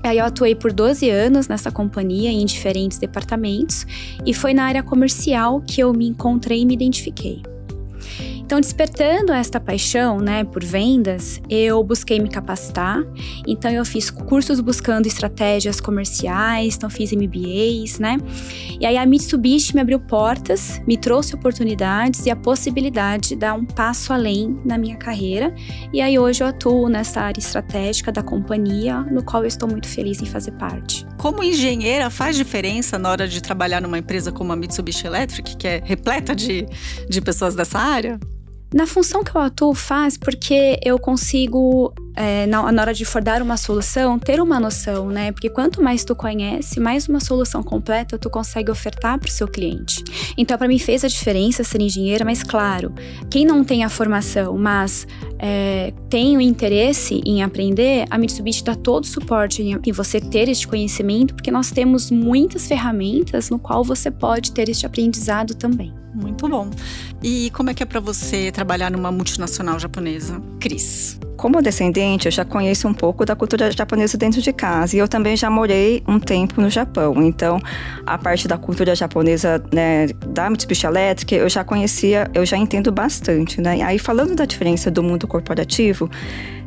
Aí 0.07 0.19
eu 0.19 0.25
atuei 0.25 0.55
por 0.55 0.73
12 0.73 1.11
anos 1.11 1.49
nessa 1.49 1.71
companhia 1.71 2.31
em 2.31 2.45
diferentes 2.45 2.99
departamentos 2.99 3.87
e 4.25 4.33
foi 4.33 4.55
na 4.55 4.65
área 4.65 4.83
comercial 4.83 5.61
que 5.61 5.81
eu 5.81 5.93
me 5.93 6.07
encontrei 6.07 6.63
e 6.63 6.67
me 6.67 6.75
identifiquei. 6.75 7.56
Então, 8.47 8.61
despertando 8.61 9.33
esta 9.33 9.59
paixão, 9.59 10.21
né, 10.21 10.45
por 10.45 10.63
vendas, 10.63 11.43
eu 11.51 11.83
busquei 11.83 12.21
me 12.21 12.29
capacitar. 12.29 13.03
Então, 13.45 13.69
eu 13.69 13.85
fiz 13.85 14.09
cursos 14.09 14.61
buscando 14.61 15.07
estratégias 15.07 15.81
comerciais, 15.81 16.77
então 16.77 16.89
fiz 16.89 17.11
MBAs, 17.11 17.99
né? 17.99 18.19
E 18.79 18.87
aí 18.87 18.97
a 18.97 19.05
Mitsubishi 19.05 19.75
me 19.75 19.81
abriu 19.81 19.99
portas, 19.99 20.81
me 20.87 20.97
trouxe 20.97 21.35
oportunidades 21.35 22.25
e 22.25 22.31
a 22.31 22.37
possibilidade 22.37 23.31
de 23.31 23.37
dar 23.37 23.55
um 23.55 23.65
passo 23.65 24.13
além 24.13 24.57
na 24.65 24.79
minha 24.79 24.97
carreira. 24.97 25.53
E 25.93 26.01
aí 26.01 26.17
hoje 26.17 26.45
eu 26.45 26.47
atuo 26.47 26.89
nessa 26.89 27.23
área 27.23 27.41
estratégica 27.41 28.13
da 28.13 28.23
companhia, 28.23 29.01
no 29.11 29.25
qual 29.25 29.43
eu 29.43 29.49
estou 29.49 29.69
muito 29.69 29.89
feliz 29.89 30.23
em 30.23 30.27
fazer 30.27 30.53
parte. 30.53 31.05
Como 31.19 31.43
engenheira, 31.43 32.11
faz 32.11 32.37
diferença 32.37 32.97
na 32.97 33.11
hora 33.11 33.27
de 33.27 33.43
trabalhar 33.43 33.83
numa 33.83 33.99
empresa 33.99 34.31
como 34.31 34.53
a 34.53 34.57
Mitsubishi 34.57 35.05
Electric, 35.05 35.57
que 35.57 35.67
é 35.67 35.83
repleta 35.85 36.33
de, 36.33 36.65
de 37.09 37.21
pessoas 37.21 37.57
dessa 37.57 37.81
área? 37.81 38.21
Na 38.77 38.87
função 38.87 39.25
que 39.25 39.35
eu 39.35 39.41
atuo 39.41 39.73
faz 39.73 40.19
porque 40.19 40.79
eu 40.85 40.99
consigo, 40.99 41.95
é, 42.15 42.45
na, 42.45 42.71
na, 42.71 42.83
hora 42.83 42.93
de 42.93 43.07
for 43.07 43.23
dar 43.23 43.41
uma 43.41 43.57
solução, 43.57 44.19
ter 44.19 44.39
uma 44.39 44.61
noção, 44.61 45.09
né? 45.09 45.33
Porque 45.33 45.49
quanto 45.49 45.83
mais 45.83 46.05
tu 46.05 46.15
conhece, 46.15 46.79
mais 46.79 47.09
uma 47.09 47.19
solução 47.19 47.63
completa 47.63 48.19
tu 48.19 48.29
consegue 48.29 48.71
ofertar 48.71 49.19
para 49.19 49.29
o 49.29 49.33
seu 49.33 49.49
cliente. 49.49 50.05
Então, 50.37 50.59
para 50.59 50.69
mim 50.69 50.79
fez 50.79 51.03
a 51.05 51.09
diferença 51.09 51.65
ser 51.65 51.81
engenheira, 51.81 52.23
mas 52.23 52.43
claro, 52.43 52.93
quem 53.31 53.47
não 53.47 53.65
tem 53.65 53.83
a 53.83 53.89
formação, 53.89 54.59
mas 54.59 55.07
é, 55.39 55.95
tem 56.11 56.37
o 56.37 56.41
interesse 56.43 57.23
em 57.25 57.43
aprender, 57.43 58.05
a 58.11 58.19
Mitsubishi 58.19 58.63
dá 58.63 58.75
todo 58.75 59.05
o 59.05 59.07
suporte 59.07 59.63
em, 59.63 59.81
em 59.87 59.93
você 59.93 60.21
ter 60.21 60.51
este 60.51 60.69
conhecimento, 60.69 61.35
porque 61.35 61.51
nós 61.51 61.71
temos 61.71 62.11
muitas 62.11 62.69
ferramentas 62.69 63.49
no 63.49 63.59
qual 63.59 63.83
você 63.83 64.11
pode 64.11 64.53
ter 64.53 64.69
este 64.69 64.85
aprendizado 64.85 65.55
também. 65.55 65.95
Muito 66.17 66.49
bom. 66.49 66.71
E 67.23 67.51
como 67.51 67.69
é 67.69 67.75
que 67.75 67.83
é 67.83 67.87
para 67.87 68.01
você 68.01 68.51
trabalhar 68.51 68.91
numa 68.91 69.13
multinacional 69.13 69.79
japonesa? 69.79 70.41
Cris. 70.59 71.19
Como 71.37 71.61
descendente, 71.61 72.27
eu 72.27 72.33
já 72.33 72.47
conheço 72.47 72.89
um 72.89 72.95
pouco 72.95 73.27
da 73.27 73.37
cultura 73.37 73.71
japonesa 73.71 74.17
dentro 74.17 74.41
de 74.41 74.51
casa 74.55 74.97
e 74.97 74.99
eu 74.99 75.07
também 75.07 75.37
já 75.37 75.51
morei 75.51 76.03
um 76.09 76.19
tempo 76.19 76.63
no 76.63 76.71
Japão. 76.71 77.23
Então, 77.23 77.61
a 78.07 78.17
parte 78.17 78.49
da 78.49 78.57
cultura 78.57 78.95
japonesa, 78.95 79.63
né, 79.71 80.07
da 80.29 80.49
Mitsubishi 80.49 80.87
Electric, 80.87 81.35
eu 81.35 81.49
já 81.51 81.63
conhecia, 81.63 82.31
eu 82.33 82.47
já 82.47 82.57
entendo 82.57 82.91
bastante, 82.91 83.61
né? 83.61 83.83
Aí 83.83 83.99
falando 83.99 84.35
da 84.35 84.47
diferença 84.47 84.91
do 84.91 85.03
mundo 85.03 85.27
corporativo, 85.29 86.11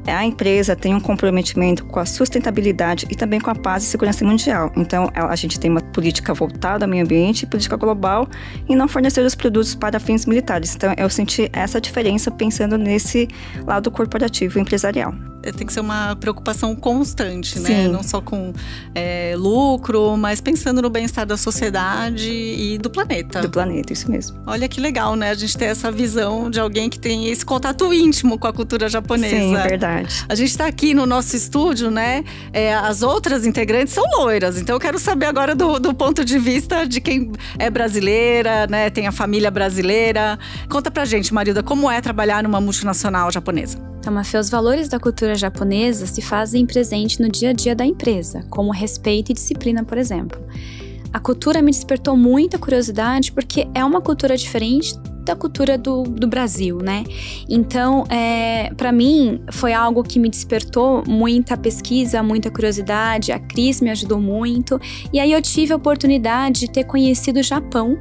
a 0.06 0.26
empresa 0.26 0.76
tem 0.76 0.96
um 0.96 1.00
comprometimento 1.00 1.86
com 1.86 2.00
a 2.00 2.06
sustentabilidade 2.06 3.06
e 3.10 3.16
também 3.16 3.40
com 3.40 3.50
a 3.50 3.56
paz 3.56 3.84
e 3.84 3.86
segurança 3.86 4.26
mundial. 4.26 4.72
Então, 4.76 5.10
a 5.14 5.36
gente 5.36 5.60
tem 5.60 5.70
uma 5.70 5.82
política 5.82 6.34
voltada 6.34 6.86
ao 6.86 6.90
meio 6.90 7.04
ambiente, 7.04 7.46
política 7.46 7.76
global 7.76 8.28
e 8.68 8.76
não 8.76 8.88
fornecer 8.88 9.22
os 9.22 9.36
produtos 9.36 9.76
para 9.76 10.00
fins 10.00 10.26
militares. 10.26 10.76
Então, 10.76 10.94
eu 10.98 11.10
senti 11.10 11.50
essa 11.54 11.80
diferença 11.80 12.32
pensando 12.32 12.78
nesse 12.78 13.28
lado 13.66 13.92
corporativo 13.92 14.60
empresarial. 14.60 15.14
É, 15.42 15.54
tem 15.54 15.66
que 15.66 15.72
ser 15.72 15.80
uma 15.80 16.16
preocupação 16.18 16.76
constante, 16.76 17.60
né? 17.60 17.88
Não 17.88 18.04
só 18.04 18.20
com 18.20 18.52
é, 18.94 19.34
lucro, 19.38 20.18
mas 20.18 20.42
pensando 20.42 20.82
no 20.82 20.90
bem-estar 20.90 21.26
da 21.26 21.38
sociedade 21.38 22.30
e 22.30 22.78
do 22.78 22.90
planeta. 22.90 23.42
Do 23.42 23.50
planeta, 23.50 23.94
isso 23.94 24.12
mesmo. 24.12 24.38
Olha 24.46 24.68
que 24.68 24.82
legal, 24.82 25.16
né? 25.16 25.30
A 25.30 25.34
gente 25.34 25.58
ter 25.58 25.66
essa 25.66 25.90
visão 25.92 26.50
de 26.50 26.60
alguém 26.60 26.90
que 26.90 27.00
tem 27.00 27.30
esse 27.30 27.46
contato 27.46 27.94
íntimo 27.94 28.38
com 28.38 28.48
a 28.48 28.54
cultura 28.54 28.90
japonesa. 28.90 29.36
Sim, 29.36 29.54
verdade. 29.56 29.89
A 30.28 30.36
gente 30.36 30.50
está 30.50 30.66
aqui 30.66 30.94
no 30.94 31.06
nosso 31.06 31.36
estúdio, 31.36 31.90
né? 31.90 32.24
É, 32.54 32.74
as 32.74 33.02
outras 33.02 33.46
integrantes 33.46 33.94
são 33.94 34.04
loiras, 34.18 34.60
então 34.60 34.76
eu 34.76 34.80
quero 34.80 35.00
saber 35.00 35.26
agora 35.26 35.56
do, 35.56 35.80
do 35.80 35.94
ponto 35.94 36.24
de 36.24 36.38
vista 36.38 36.86
de 36.86 37.02
quem 37.02 37.32
é 37.58 37.70
brasileira, 37.70 38.68
né? 38.68 38.90
Tem 38.90 39.08
a 39.08 39.12
família 39.12 39.52
brasileira. 39.52 40.38
Conta 40.70 40.92
pra 40.92 41.06
gente, 41.06 41.34
Marilda, 41.34 41.64
como 41.64 41.90
é 41.90 42.00
trabalhar 42.02 42.44
numa 42.44 42.62
multinacional 42.62 43.32
japonesa? 43.32 43.78
Então, 44.00 44.14
Mafê, 44.14 44.38
os 44.38 44.50
valores 44.50 44.88
da 44.88 45.00
cultura 45.00 45.36
japonesa 45.36 46.06
se 46.06 46.22
fazem 46.22 46.66
presente 46.66 47.22
no 47.22 47.30
dia 47.30 47.50
a 47.50 47.54
dia 47.54 47.76
da 47.76 47.86
empresa, 47.86 48.46
como 48.50 48.72
respeito 48.72 49.32
e 49.32 49.34
disciplina, 49.34 49.84
por 49.84 49.98
exemplo. 49.98 50.40
A 51.12 51.20
cultura 51.20 51.62
me 51.62 51.72
despertou 51.72 52.16
muita 52.16 52.58
curiosidade 52.58 53.32
porque 53.32 53.68
é 53.74 53.84
uma 53.84 54.00
cultura 54.00 54.38
diferente 54.38 54.94
da 55.30 55.36
cultura 55.36 55.78
do, 55.78 56.02
do 56.04 56.28
Brasil, 56.28 56.80
né? 56.80 57.04
Então, 57.48 58.04
é, 58.10 58.74
para 58.76 58.92
mim, 58.92 59.40
foi 59.52 59.74
algo 59.74 60.02
que 60.04 60.18
me 60.18 60.28
despertou 60.28 61.04
muita 61.08 61.56
pesquisa, 61.56 62.24
muita 62.24 62.50
curiosidade. 62.50 63.32
A 63.32 63.40
Cris 63.40 63.80
me 63.80 63.92
ajudou 63.92 64.20
muito. 64.20 64.82
E 65.14 65.20
aí 65.20 65.32
eu 65.32 65.42
tive 65.42 65.72
a 65.72 65.76
oportunidade 65.76 66.62
de 66.62 66.72
ter 66.72 66.84
conhecido 66.84 67.40
o 67.40 67.44
Japão 67.44 67.96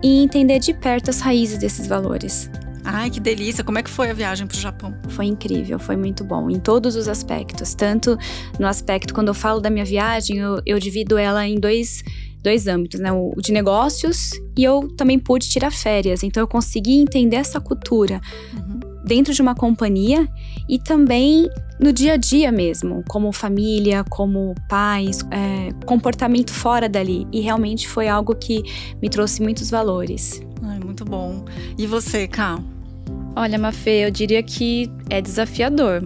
e 0.00 0.22
entender 0.22 0.60
de 0.60 0.72
perto 0.72 1.10
as 1.10 1.20
raízes 1.20 1.58
desses 1.58 1.88
valores. 1.88 2.48
Ai, 2.84 3.10
que 3.10 3.20
delícia! 3.20 3.64
Como 3.64 3.78
é 3.78 3.82
que 3.82 3.90
foi 3.90 4.08
a 4.08 4.14
viagem 4.14 4.46
para 4.46 4.56
o 4.56 4.60
Japão? 4.60 4.94
Foi 5.08 5.26
incrível, 5.26 5.78
foi 5.78 5.96
muito 5.96 6.24
bom, 6.24 6.48
em 6.48 6.58
todos 6.58 6.96
os 6.96 7.06
aspectos. 7.06 7.74
Tanto 7.74 8.16
no 8.58 8.66
aspecto, 8.66 9.12
quando 9.12 9.28
eu 9.28 9.34
falo 9.34 9.60
da 9.60 9.68
minha 9.68 9.84
viagem, 9.84 10.38
eu, 10.38 10.62
eu 10.64 10.78
divido 10.78 11.18
ela 11.18 11.46
em 11.46 11.60
dois, 11.60 12.02
dois 12.48 12.66
âmbitos, 12.66 12.98
né? 12.98 13.12
O 13.12 13.34
de 13.42 13.52
negócios 13.52 14.30
e 14.56 14.64
eu 14.64 14.88
também 14.96 15.18
pude 15.18 15.48
tirar 15.48 15.70
férias. 15.70 16.22
Então 16.22 16.42
eu 16.42 16.48
consegui 16.48 16.96
entender 16.96 17.36
essa 17.36 17.60
cultura 17.60 18.20
uhum. 18.54 18.80
dentro 19.04 19.34
de 19.34 19.42
uma 19.42 19.54
companhia 19.54 20.26
e 20.66 20.78
também 20.78 21.48
no 21.78 21.92
dia 21.92 22.14
a 22.14 22.16
dia 22.16 22.50
mesmo, 22.50 23.04
como 23.06 23.30
família, 23.32 24.02
como 24.08 24.54
pais, 24.68 25.20
é, 25.30 25.68
comportamento 25.84 26.52
fora 26.52 26.88
dali. 26.88 27.26
E 27.30 27.40
realmente 27.40 27.86
foi 27.86 28.08
algo 28.08 28.34
que 28.34 28.62
me 29.02 29.10
trouxe 29.10 29.42
muitos 29.42 29.70
valores. 29.70 30.40
Ai, 30.62 30.80
muito 30.80 31.04
bom. 31.04 31.44
E 31.76 31.86
você, 31.86 32.26
Ká? 32.26 32.58
Olha, 33.36 33.58
Mafê, 33.58 34.04
eu 34.04 34.10
diria 34.10 34.42
que 34.42 34.90
é 35.08 35.20
desafiador. 35.20 36.02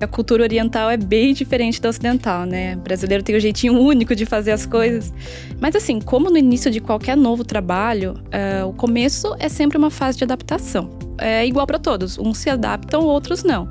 A 0.00 0.06
cultura 0.06 0.42
oriental 0.42 0.90
é 0.90 0.96
bem 0.96 1.32
diferente 1.32 1.80
da 1.80 1.88
ocidental, 1.88 2.44
né? 2.44 2.74
O 2.74 2.80
brasileiro 2.80 3.22
tem 3.22 3.36
um 3.36 3.40
jeitinho 3.40 3.78
único 3.78 4.16
de 4.16 4.26
fazer 4.26 4.50
as 4.50 4.66
coisas. 4.66 5.12
Mas 5.60 5.76
assim, 5.76 6.00
como 6.00 6.28
no 6.28 6.36
início 6.36 6.70
de 6.70 6.80
qualquer 6.80 7.16
novo 7.16 7.44
trabalho, 7.44 8.14
uh, 8.14 8.66
o 8.66 8.72
começo 8.72 9.36
é 9.38 9.48
sempre 9.48 9.78
uma 9.78 9.90
fase 9.90 10.18
de 10.18 10.24
adaptação. 10.24 10.90
É 11.18 11.46
igual 11.46 11.66
para 11.66 11.78
todos, 11.78 12.18
uns 12.18 12.38
se 12.38 12.50
adaptam, 12.50 13.02
outros 13.02 13.44
não. 13.44 13.68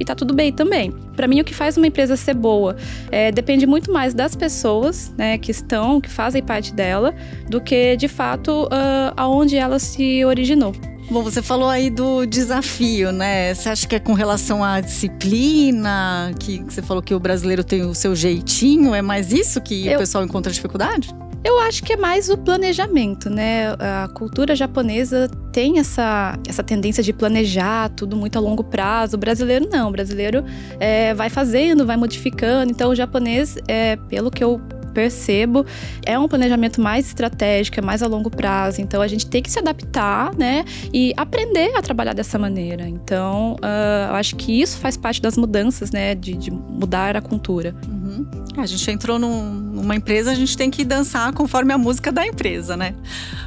E 0.00 0.04
tá 0.04 0.14
tudo 0.14 0.32
bem 0.32 0.50
também. 0.50 0.90
Para 1.14 1.28
mim, 1.28 1.40
o 1.40 1.44
que 1.44 1.54
faz 1.54 1.76
uma 1.76 1.86
empresa 1.86 2.16
ser 2.16 2.34
boa 2.34 2.76
é, 3.10 3.30
depende 3.30 3.66
muito 3.66 3.92
mais 3.92 4.14
das 4.14 4.34
pessoas, 4.34 5.12
né, 5.18 5.36
que 5.36 5.50
estão, 5.50 6.00
que 6.00 6.08
fazem 6.08 6.42
parte 6.42 6.72
dela, 6.72 7.14
do 7.48 7.60
que 7.60 7.94
de 7.96 8.08
fato 8.08 8.64
uh, 8.64 9.12
aonde 9.16 9.56
ela 9.56 9.78
se 9.78 10.24
originou. 10.24 10.72
Bom, 11.10 11.22
você 11.22 11.42
falou 11.42 11.68
aí 11.68 11.90
do 11.90 12.24
desafio, 12.24 13.12
né? 13.12 13.54
Você 13.54 13.68
acha 13.68 13.86
que 13.86 13.94
é 13.94 14.00
com 14.00 14.14
relação 14.14 14.64
à 14.64 14.80
disciplina, 14.80 16.32
que 16.40 16.62
você 16.64 16.80
falou 16.80 17.02
que 17.02 17.14
o 17.14 17.20
brasileiro 17.20 17.62
tem 17.62 17.82
o 17.82 17.94
seu 17.94 18.16
jeitinho, 18.16 18.94
é 18.94 19.02
mais 19.02 19.32
isso 19.32 19.60
que 19.60 19.86
Eu... 19.86 19.96
o 19.96 19.98
pessoal 19.98 20.24
encontra 20.24 20.50
dificuldade? 20.50 21.14
Eu 21.44 21.58
acho 21.58 21.82
que 21.82 21.92
é 21.92 21.96
mais 21.96 22.30
o 22.30 22.38
planejamento, 22.38 23.28
né? 23.28 23.74
A 23.78 24.08
cultura 24.08 24.56
japonesa 24.56 25.28
tem 25.52 25.78
essa, 25.78 26.38
essa 26.48 26.62
tendência 26.62 27.02
de 27.02 27.12
planejar 27.12 27.90
tudo 27.90 28.16
muito 28.16 28.38
a 28.38 28.40
longo 28.40 28.64
prazo. 28.64 29.16
O 29.16 29.20
brasileiro 29.20 29.68
não. 29.70 29.90
O 29.90 29.92
brasileiro 29.92 30.42
é, 30.80 31.12
vai 31.12 31.28
fazendo, 31.28 31.84
vai 31.84 31.98
modificando. 31.98 32.72
Então, 32.72 32.90
o 32.90 32.94
japonês, 32.94 33.58
é, 33.68 33.96
pelo 34.08 34.30
que 34.30 34.42
eu 34.42 34.58
percebo, 34.94 35.66
é 36.06 36.18
um 36.18 36.28
planejamento 36.28 36.80
mais 36.80 37.06
estratégico, 37.06 37.80
é 37.80 37.82
mais 37.82 38.02
a 38.02 38.06
longo 38.06 38.30
prazo. 38.30 38.80
Então 38.80 39.02
a 39.02 39.08
gente 39.08 39.26
tem 39.26 39.42
que 39.42 39.50
se 39.50 39.58
adaptar, 39.58 40.34
né? 40.36 40.64
E 40.92 41.12
aprender 41.16 41.76
a 41.76 41.82
trabalhar 41.82 42.14
dessa 42.14 42.38
maneira. 42.38 42.88
Então, 42.88 43.54
uh, 43.54 44.10
eu 44.10 44.14
acho 44.14 44.36
que 44.36 44.60
isso 44.60 44.78
faz 44.78 44.96
parte 44.96 45.20
das 45.20 45.36
mudanças, 45.36 45.90
né? 45.90 46.14
De, 46.14 46.34
de 46.34 46.50
mudar 46.50 47.16
a 47.16 47.20
cultura. 47.20 47.74
Uhum. 47.88 48.26
A 48.56 48.66
gente 48.66 48.88
entrou 48.90 49.18
num, 49.18 49.63
numa 49.74 49.96
empresa, 49.96 50.30
a 50.30 50.34
gente 50.34 50.56
tem 50.56 50.70
que 50.70 50.84
dançar 50.84 51.32
conforme 51.32 51.72
a 51.72 51.78
música 51.78 52.12
da 52.12 52.26
empresa, 52.26 52.76
né? 52.76 52.94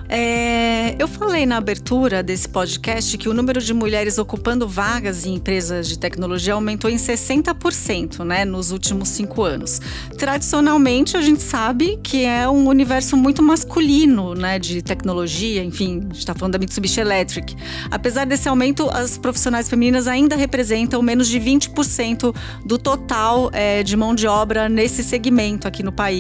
É, 0.10 0.96
eu 0.98 1.08
falei 1.08 1.46
na 1.46 1.58
abertura 1.58 2.24
desse 2.24 2.48
podcast 2.48 3.18
que 3.18 3.28
o 3.28 3.34
número 3.34 3.62
de 3.62 3.74
mulheres 3.74 4.18
ocupando 4.18 4.66
vagas 4.66 5.26
em 5.26 5.36
empresas 5.36 5.88
de 5.88 6.00
tecnologia 6.00 6.54
aumentou 6.54 6.90
em 6.90 6.96
60%, 6.96 8.24
né, 8.24 8.46
nos 8.46 8.72
últimos 8.72 9.10
cinco 9.10 9.44
anos. 9.44 9.82
Tradicionalmente, 10.18 11.18
a 11.18 11.22
gente 11.22 11.42
sabe 11.42 12.00
que 12.02 12.24
é 12.24 12.48
um 12.48 12.68
universo 12.68 13.18
muito 13.18 13.44
masculino, 13.44 14.34
né, 14.34 14.58
de 14.58 14.82
tecnologia, 14.82 15.62
enfim, 15.62 16.00
a 16.00 16.14
gente 16.14 16.20
está 16.20 16.34
falando 16.34 16.54
da 16.54 16.60
Mitsubishi 16.60 17.02
Electric. 17.02 17.56
Apesar 17.92 18.26
desse 18.26 18.48
aumento, 18.48 18.90
as 18.90 19.18
profissionais 19.18 19.70
femininas 19.70 20.08
ainda 20.08 20.38
representam 20.38 21.02
menos 21.02 21.28
de 21.28 21.38
20% 21.38 22.34
do 22.66 22.78
total 22.78 23.50
é, 23.52 23.84
de 23.84 23.98
mão 23.98 24.16
de 24.16 24.26
obra 24.26 24.70
nesse 24.70 25.04
segmento 25.04 25.68
aqui 25.68 25.84
no 25.84 25.92
país. 25.92 26.17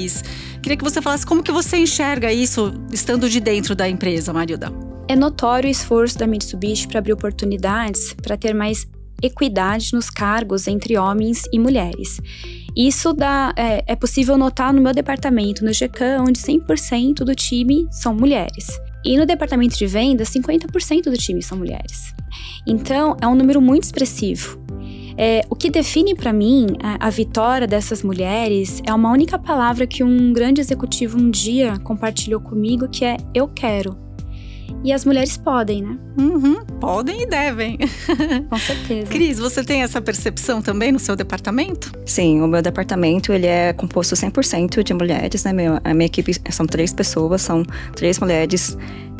Queria 0.61 0.77
que 0.77 0.83
você 0.83 1.01
falasse 1.01 1.25
como 1.25 1.41
que 1.41 1.51
você 1.51 1.77
enxerga 1.77 2.31
isso 2.31 2.73
estando 2.91 3.29
de 3.29 3.39
dentro 3.39 3.75
da 3.75 3.87
empresa, 3.87 4.33
Marilda. 4.33 4.71
É 5.07 5.15
notório 5.15 5.67
o 5.67 5.71
esforço 5.71 6.17
da 6.17 6.27
Mitsubishi 6.27 6.87
para 6.87 6.99
abrir 6.99 7.13
oportunidades 7.13 8.13
para 8.21 8.35
ter 8.35 8.53
mais 8.53 8.85
equidade 9.21 9.93
nos 9.93 10.09
cargos 10.09 10.67
entre 10.67 10.97
homens 10.97 11.43
e 11.51 11.57
mulheres. 11.57 12.19
Isso 12.75 13.13
dá, 13.13 13.53
é, 13.55 13.83
é 13.87 13.95
possível 13.95 14.37
notar 14.37 14.71
no 14.71 14.81
meu 14.81 14.93
departamento, 14.93 15.65
no 15.65 15.71
GCAM, 15.73 16.21
onde 16.21 16.39
100% 16.39 17.23
do 17.23 17.33
time 17.33 17.87
são 17.89 18.13
mulheres. 18.13 18.67
E 19.03 19.17
no 19.17 19.25
departamento 19.25 19.77
de 19.77 19.87
vendas, 19.87 20.29
50% 20.29 21.03
do 21.03 21.17
time 21.17 21.41
são 21.41 21.57
mulheres. 21.57 22.13
Então, 22.67 23.15
é 23.21 23.27
um 23.27 23.35
número 23.35 23.61
muito 23.61 23.83
expressivo. 23.85 24.59
É, 25.17 25.41
o 25.49 25.55
que 25.55 25.71
define 25.71 26.13
para 26.13 26.31
mim 26.31 26.67
a, 26.81 27.07
a, 27.07 27.09
vitória 27.09 27.65
dessas 27.65 28.03
mulheres 28.03 28.81
é 28.85 28.93
uma 28.93 29.11
única 29.11 29.39
palavra 29.39 29.87
que 29.87 30.03
um 30.03 30.31
grande 30.31 30.61
executivo 30.61 31.17
um 31.17 31.31
dia 31.31 31.79
compartilhou 31.79 32.39
comigo, 32.39 32.87
que 32.87 33.03
é 33.03 33.17
eu 33.33 33.47
quero. 33.47 33.97
E 34.83 34.93
as 34.93 35.03
mulheres 35.05 35.35
podem, 35.35 35.81
né? 35.81 35.97
Uhum, 36.19 36.63
podem 36.79 37.23
e 37.23 37.25
devem. 37.25 37.79
Com 38.47 38.57
certeza. 38.57 39.07
Cris, 39.07 39.39
você 39.39 39.63
tem 39.63 39.81
essa 39.81 39.99
percepção 39.99 40.61
também 40.61 40.91
no 40.91 40.99
seu 40.99 41.15
departamento? 41.15 41.91
Sim, 42.05 42.41
o 42.41 42.47
meu 42.47 42.61
departamento 42.61 43.33
ele 43.33 43.47
é 43.47 43.73
composto 43.73 44.15
100% 44.15 44.83
de 44.83 44.93
mulheres, 44.93 45.43
né? 45.43 45.51
Meu, 45.51 45.79
a 45.83 45.93
minha 45.93 46.05
equipe 46.05 46.31
são 46.51 46.67
três 46.67 46.93
pessoas, 46.93 47.41
são 47.41 47.63
três 47.95 48.19
mulheres 48.19 48.77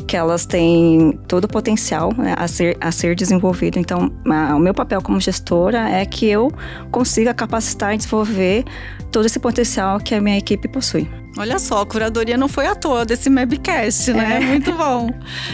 que 0.08 0.16
elas 0.16 0.46
têm 0.46 1.12
todo 1.28 1.44
o 1.44 1.48
potencial 1.48 2.12
né, 2.16 2.34
a, 2.36 2.48
ser, 2.48 2.76
a 2.80 2.90
ser 2.90 3.14
desenvolvido. 3.14 3.78
Então, 3.78 4.10
a, 4.26 4.56
o 4.56 4.58
meu 4.58 4.72
papel 4.72 5.02
como 5.02 5.20
gestora 5.20 5.88
é 5.90 6.04
que 6.06 6.26
eu 6.26 6.50
consiga 6.90 7.34
capacitar 7.34 7.94
e 7.94 7.98
desenvolver 7.98 8.64
todo 9.12 9.26
esse 9.26 9.38
potencial 9.38 10.00
que 10.00 10.14
a 10.14 10.20
minha 10.20 10.38
equipe 10.38 10.66
possui. 10.66 11.08
Olha 11.36 11.58
só, 11.58 11.82
a 11.82 11.86
curadoria 11.86 12.36
não 12.36 12.48
foi 12.48 12.66
à 12.66 12.74
toa 12.74 13.04
desse 13.04 13.28
Mabcast, 13.30 14.12
né? 14.12 14.38
É. 14.42 14.46
Muito 14.46 14.72
bom. 14.72 15.10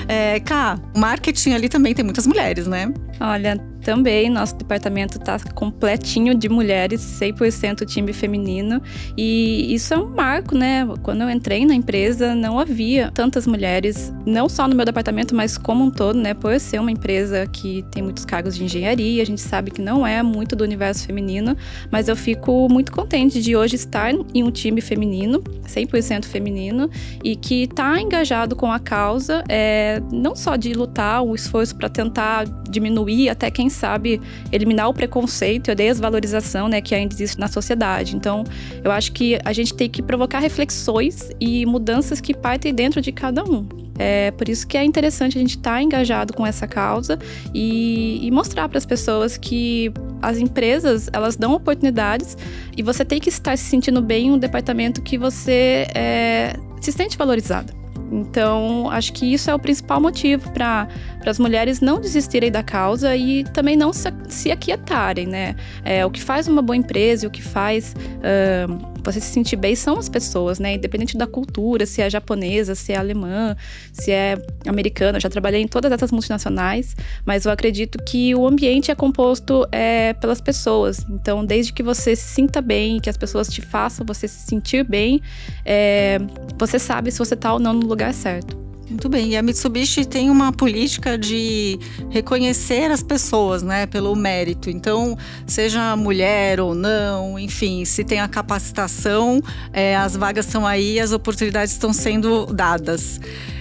É, 0.08 0.40
Cá, 0.40 0.78
marketing 0.96 1.52
ali 1.52 1.68
também 1.68 1.92
tem 1.92 2.04
muitas 2.04 2.26
mulheres, 2.26 2.66
né? 2.66 2.92
Olha, 3.20 3.60
também 3.84 4.30
nosso 4.30 4.56
departamento 4.56 5.18
está 5.18 5.38
completinho 5.54 6.34
de 6.34 6.48
mulheres, 6.48 7.00
100% 7.20 7.84
time 7.86 8.12
feminino. 8.12 8.82
E 9.16 9.72
isso 9.74 9.92
é 9.92 9.98
um 9.98 10.08
marco, 10.08 10.56
né? 10.56 10.88
Quando 11.02 11.20
eu 11.20 11.30
entrei 11.30 11.66
na 11.66 11.74
empresa, 11.74 12.34
não 12.34 12.58
havia 12.58 13.10
tantas 13.12 13.46
mulheres, 13.46 14.12
não 14.24 14.48
só 14.48 14.66
no 14.66 14.74
meu 14.74 14.86
departamento, 14.86 15.34
mas 15.34 15.58
como 15.58 15.84
um 15.84 15.90
todo, 15.90 16.18
né? 16.18 16.32
Por 16.32 16.58
ser 16.58 16.80
uma 16.80 16.90
empresa 16.90 17.46
que 17.46 17.84
tem 17.90 18.02
muitos 18.02 18.24
cargos 18.24 18.56
de 18.56 18.64
engenharia, 18.64 19.22
a 19.22 19.26
gente 19.26 19.42
sabe 19.42 19.70
que 19.70 19.82
não 19.82 20.06
é 20.06 20.22
muito 20.22 20.56
do 20.56 20.64
universo 20.64 21.06
feminino, 21.06 21.54
mas 21.90 22.08
eu 22.08 22.16
fico 22.16 22.66
muito 22.70 22.90
contente 22.90 23.42
de 23.42 23.54
hoje 23.54 23.76
estar 23.76 24.12
em 24.34 24.42
um 24.42 24.50
time 24.50 24.80
feminino, 24.80 25.40
100% 25.68 26.24
feminino, 26.24 26.88
e 27.22 27.36
que 27.36 27.64
está 27.64 28.00
engajado 28.00 28.56
com 28.56 28.72
a 28.72 28.78
causa, 28.78 29.44
é, 29.46 30.00
não 30.10 30.34
só 30.34 30.56
de 30.56 30.72
lutar, 30.72 31.22
o 31.22 31.34
esforço 31.34 31.76
para 31.76 31.90
tentar 31.90 32.46
diminuir, 32.70 33.28
até 33.28 33.50
quem 33.50 33.68
sabe 33.74 34.20
eliminar 34.50 34.88
o 34.88 34.94
preconceito 34.94 35.68
e 35.68 35.70
a 35.72 35.74
desvalorização 35.74 36.68
né, 36.68 36.80
que 36.80 36.94
ainda 36.94 37.14
existe 37.14 37.38
na 37.38 37.48
sociedade. 37.48 38.16
Então, 38.16 38.44
eu 38.82 38.90
acho 38.90 39.12
que 39.12 39.38
a 39.44 39.52
gente 39.52 39.74
tem 39.74 39.88
que 39.88 40.02
provocar 40.02 40.38
reflexões 40.38 41.30
e 41.40 41.66
mudanças 41.66 42.20
que 42.20 42.34
partem 42.34 42.74
dentro 42.74 43.00
de 43.00 43.12
cada 43.12 43.44
um. 43.44 43.66
É 43.98 44.32
por 44.32 44.48
isso 44.48 44.66
que 44.66 44.76
é 44.76 44.84
interessante 44.84 45.38
a 45.38 45.40
gente 45.40 45.56
estar 45.56 45.74
tá 45.74 45.82
engajado 45.82 46.32
com 46.32 46.44
essa 46.46 46.66
causa 46.66 47.18
e, 47.54 48.18
e 48.26 48.30
mostrar 48.30 48.68
para 48.68 48.78
as 48.78 48.86
pessoas 48.86 49.36
que 49.36 49.92
as 50.20 50.38
empresas 50.38 51.08
elas 51.12 51.36
dão 51.36 51.52
oportunidades 51.52 52.36
e 52.76 52.82
você 52.82 53.04
tem 53.04 53.20
que 53.20 53.28
estar 53.28 53.56
se 53.56 53.64
sentindo 53.64 54.02
bem 54.02 54.26
em 54.28 54.32
um 54.32 54.38
departamento 54.38 55.00
que 55.00 55.16
você 55.16 55.86
é, 55.94 56.56
se 56.80 56.90
sente 56.90 57.16
valorizada. 57.16 57.83
Então, 58.10 58.88
acho 58.90 59.12
que 59.12 59.32
isso 59.32 59.50
é 59.50 59.54
o 59.54 59.58
principal 59.58 60.00
motivo 60.00 60.50
para 60.50 60.88
as 61.24 61.38
mulheres 61.38 61.80
não 61.80 62.00
desistirem 62.00 62.50
da 62.50 62.62
causa 62.62 63.16
e 63.16 63.44
também 63.44 63.76
não 63.76 63.92
se, 63.92 64.08
se 64.28 64.50
aquietarem, 64.50 65.26
né? 65.26 65.56
É, 65.84 66.04
o 66.04 66.10
que 66.10 66.22
faz 66.22 66.46
uma 66.46 66.62
boa 66.62 66.76
empresa 66.76 67.24
e 67.24 67.28
o 67.28 67.30
que 67.30 67.42
faz. 67.42 67.94
Uh, 68.18 68.93
você 69.12 69.20
se 69.20 69.32
sentir 69.32 69.56
bem 69.56 69.74
são 69.74 69.98
as 69.98 70.08
pessoas, 70.08 70.58
né? 70.58 70.74
Independente 70.74 71.16
da 71.16 71.26
cultura, 71.26 71.86
se 71.86 72.00
é 72.00 72.08
japonesa, 72.08 72.74
se 72.74 72.92
é 72.92 72.96
alemã, 72.96 73.56
se 73.92 74.10
é 74.10 74.36
americana. 74.66 75.18
Eu 75.18 75.20
já 75.20 75.28
trabalhei 75.28 75.60
em 75.60 75.68
todas 75.68 75.92
essas 75.92 76.10
multinacionais, 76.10 76.96
mas 77.24 77.44
eu 77.44 77.52
acredito 77.52 77.98
que 78.02 78.34
o 78.34 78.46
ambiente 78.46 78.90
é 78.90 78.94
composto 78.94 79.66
é, 79.70 80.12
pelas 80.14 80.40
pessoas. 80.40 81.04
Então, 81.10 81.44
desde 81.44 81.72
que 81.72 81.82
você 81.82 82.16
se 82.16 82.34
sinta 82.34 82.60
bem, 82.60 83.00
que 83.00 83.10
as 83.10 83.16
pessoas 83.16 83.48
te 83.48 83.60
façam 83.60 84.06
você 84.06 84.26
se 84.26 84.46
sentir 84.46 84.84
bem, 84.84 85.20
é, 85.64 86.18
você 86.58 86.78
sabe 86.78 87.10
se 87.10 87.18
você 87.18 87.34
está 87.34 87.52
ou 87.52 87.58
não 87.58 87.72
no 87.74 87.86
lugar 87.86 88.14
certo. 88.14 88.63
Muito 88.88 89.08
bem. 89.08 89.30
E 89.30 89.36
a 89.36 89.42
Mitsubishi 89.42 90.04
tem 90.04 90.30
uma 90.30 90.52
política 90.52 91.16
de 91.16 91.78
reconhecer 92.10 92.90
as 92.90 93.02
pessoas, 93.02 93.62
né, 93.62 93.86
pelo 93.86 94.14
mérito. 94.14 94.68
Então, 94.68 95.16
seja 95.46 95.96
mulher 95.96 96.60
ou 96.60 96.74
não, 96.74 97.38
enfim, 97.38 97.84
se 97.84 98.04
tem 98.04 98.20
a 98.20 98.28
capacitação, 98.28 99.40
é, 99.72 99.96
as 99.96 100.16
vagas 100.16 100.46
estão 100.46 100.66
aí, 100.66 101.00
as 101.00 101.12
oportunidades 101.12 101.72
estão 101.72 101.92
sendo 101.92 102.46
dadas. 102.46 103.20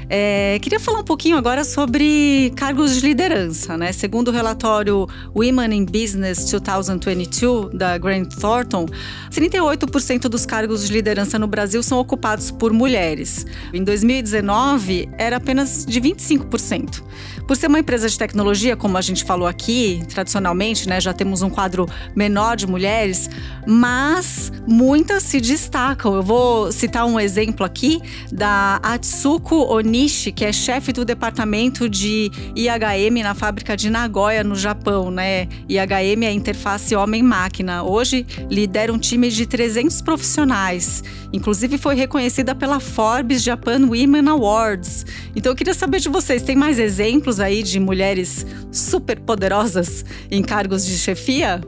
É, 0.10 0.60
queria 0.62 0.80
falar 0.80 1.00
um 1.00 1.04
pouquinho 1.04 1.38
agora 1.38 1.64
sobre 1.64 2.52
cargos 2.56 2.96
de 2.96 3.08
liderança, 3.08 3.78
né? 3.78 3.92
Segundo 3.92 4.28
o 4.28 4.32
relatório 4.32 5.08
Women 5.36 5.74
in 5.74 5.86
Business 5.86 6.50
2022 6.50 7.74
da 7.74 7.98
Grant 7.98 8.34
Thornton, 8.36 8.86
38% 9.32 10.22
dos 10.24 10.46
cargos 10.46 10.86
de 10.86 10.94
liderança 10.94 11.40
no 11.40 11.48
Brasil 11.48 11.82
são 11.82 12.00
ocupados 12.00 12.52
por 12.52 12.74
mulheres. 12.74 13.46
Em 13.74 13.84
2019, 13.84 15.10
era 15.18 15.38
apenas 15.38 15.86
de 15.86 16.00
25%. 16.02 17.02
Por 17.48 17.58
ser 17.58 17.68
uma 17.68 17.80
empresa 17.80 18.08
de 18.08 18.18
tecnologia, 18.18 18.76
como 18.76 18.98
a 18.98 19.02
gente 19.02 19.24
falou 19.24 19.48
aqui, 19.48 20.04
tradicionalmente, 20.10 20.88
né, 20.88 21.00
já 21.02 21.14
temos 21.14 21.42
um 21.42 21.50
quadro 21.50 21.88
menor 22.16 22.56
de 22.56 22.68
mulheres, 22.68 23.30
mas 23.68 24.52
muitas 24.68 25.24
se 25.24 25.42
destacam. 25.42 26.16
Eu 26.16 26.24
vou 26.24 26.72
citar 26.72 27.06
um 27.06 27.20
exemplo 27.20 27.66
aqui 27.66 28.00
da 28.32 28.80
Atsuko 28.84 29.56
Oni 29.74 30.03
Que 30.04 30.44
é 30.44 30.52
chefe 30.52 30.92
do 30.92 31.06
departamento 31.06 31.88
de 31.88 32.30
IHM 32.58 33.24
na 33.24 33.34
fábrica 33.34 33.78
de 33.78 33.90
Nagoya, 33.90 34.44
no 34.44 34.54
Japão, 34.54 35.10
né? 35.10 35.48
IHM 35.70 36.26
é 36.26 36.32
interface 36.34 36.94
homem-máquina. 36.94 37.84
Hoje 37.84 38.26
lidera 38.50 38.92
um 38.92 38.98
time 38.98 39.30
de 39.30 39.46
300 39.46 40.02
profissionais. 40.02 41.02
Inclusive 41.32 41.78
foi 41.78 41.96
reconhecida 41.96 42.54
pela 42.54 42.82
Forbes 42.82 43.42
Japan 43.42 43.88
Women 43.88 44.28
Awards. 44.28 45.06
Então 45.34 45.54
eu 45.54 45.56
queria 45.56 45.74
saber 45.74 46.02
de 46.02 46.10
vocês, 46.10 46.42
tem 46.42 46.56
mais 46.56 46.80
exemplos 46.80 47.40
aí 47.40 47.64
de 47.64 47.80
mulheres 47.80 48.46
super 48.74 49.22
poderosas 49.22 50.04
em 50.30 50.44
cargos 50.44 50.86
de 50.86 50.98
chefia? 50.98 51.62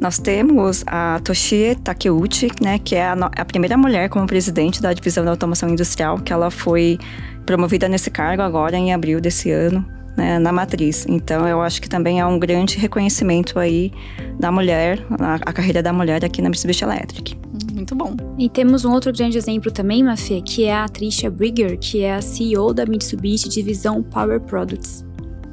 Nós 0.00 0.18
temos 0.18 0.84
a 0.86 1.20
Toshie 1.24 1.76
Takeuchi, 1.76 2.48
né, 2.60 2.78
que 2.78 2.94
é 2.94 3.06
a, 3.06 3.12
a, 3.12 3.44
primeira 3.44 3.76
mulher 3.76 4.08
como 4.08 4.26
presidente 4.26 4.82
da 4.82 4.92
divisão 4.92 5.24
da 5.24 5.30
automação 5.30 5.68
industrial, 5.68 6.18
que 6.18 6.32
ela 6.32 6.50
foi 6.50 6.98
promovida 7.46 7.88
nesse 7.88 8.10
cargo 8.10 8.42
agora 8.42 8.76
em 8.76 8.92
abril 8.92 9.20
desse 9.20 9.50
ano, 9.50 9.84
né, 10.16 10.38
na 10.38 10.52
matriz. 10.52 11.06
Então, 11.08 11.46
eu 11.46 11.60
acho 11.62 11.80
que 11.80 11.88
também 11.88 12.20
é 12.20 12.26
um 12.26 12.38
grande 12.38 12.76
reconhecimento 12.76 13.58
aí 13.58 13.92
da 14.38 14.50
mulher, 14.50 15.04
a, 15.18 15.34
a 15.36 15.52
carreira 15.52 15.82
da 15.82 15.92
mulher 15.92 16.24
aqui 16.24 16.42
na 16.42 16.48
Mitsubishi 16.48 16.84
Electric. 16.84 17.36
Muito 17.72 17.94
bom. 17.94 18.16
E 18.38 18.48
temos 18.48 18.84
um 18.84 18.92
outro 18.92 19.12
grande 19.12 19.36
exemplo 19.36 19.70
também, 19.70 20.02
Mafê, 20.02 20.40
que 20.40 20.64
é 20.64 20.74
a 20.74 20.88
Tricia 20.88 21.30
Brigger, 21.30 21.78
que 21.78 22.02
é 22.02 22.14
a 22.14 22.22
CEO 22.22 22.72
da 22.72 22.86
Mitsubishi 22.86 23.48
Divisão 23.48 24.02
Power 24.02 24.40
Products. 24.40 25.04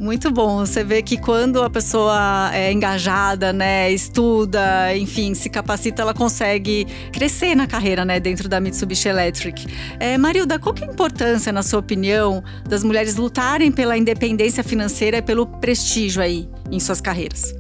Muito 0.02 0.32
bom. 0.32 0.66
Você 0.66 0.84
vê 0.84 1.04
que 1.04 1.16
quando 1.16 1.62
a 1.62 1.70
pessoa 1.70 2.50
é 2.56 2.72
engajada, 2.72 3.54
né, 3.54 3.92
estuda, 3.92 4.98
enfim, 4.98 5.36
se 5.36 5.48
capacita, 5.48 6.02
ela 6.02 6.12
consegue 6.12 6.88
crescer 7.14 7.54
na 7.54 7.68
carreira, 7.68 8.04
né, 8.04 8.20
dentro 8.20 8.50
da 8.50 8.60
Mitsubishi 8.60 9.10
Electric. 9.10 9.68
É, 10.00 10.18
Marilda, 10.18 10.58
qual 10.58 10.74
que 10.74 10.84
é 10.84 10.88
a 10.88 10.92
importância, 10.92 11.54
na 11.54 11.62
sua 11.62 11.80
opinião, 11.80 12.44
das 12.68 12.84
mulheres 12.84 13.16
lutarem 13.16 13.72
pela 13.72 13.96
independência 13.96 14.64
financeira 14.64 15.18
e 15.18 15.22
pelo 15.22 15.46
prestígio 15.46 16.20
aí 16.20 16.50
em 16.72 16.80
suas 16.80 17.00
carreiras? 17.00 17.54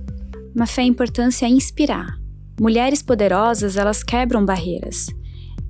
Uma 0.55 0.65
fé 0.65 0.81
importância 0.81 1.45
é 1.45 1.49
inspirar. 1.49 2.07
Mulheres 2.59 3.03
poderosas, 3.03 3.77
elas 3.77 4.01
quebram 4.01 4.43
barreiras. 4.43 5.05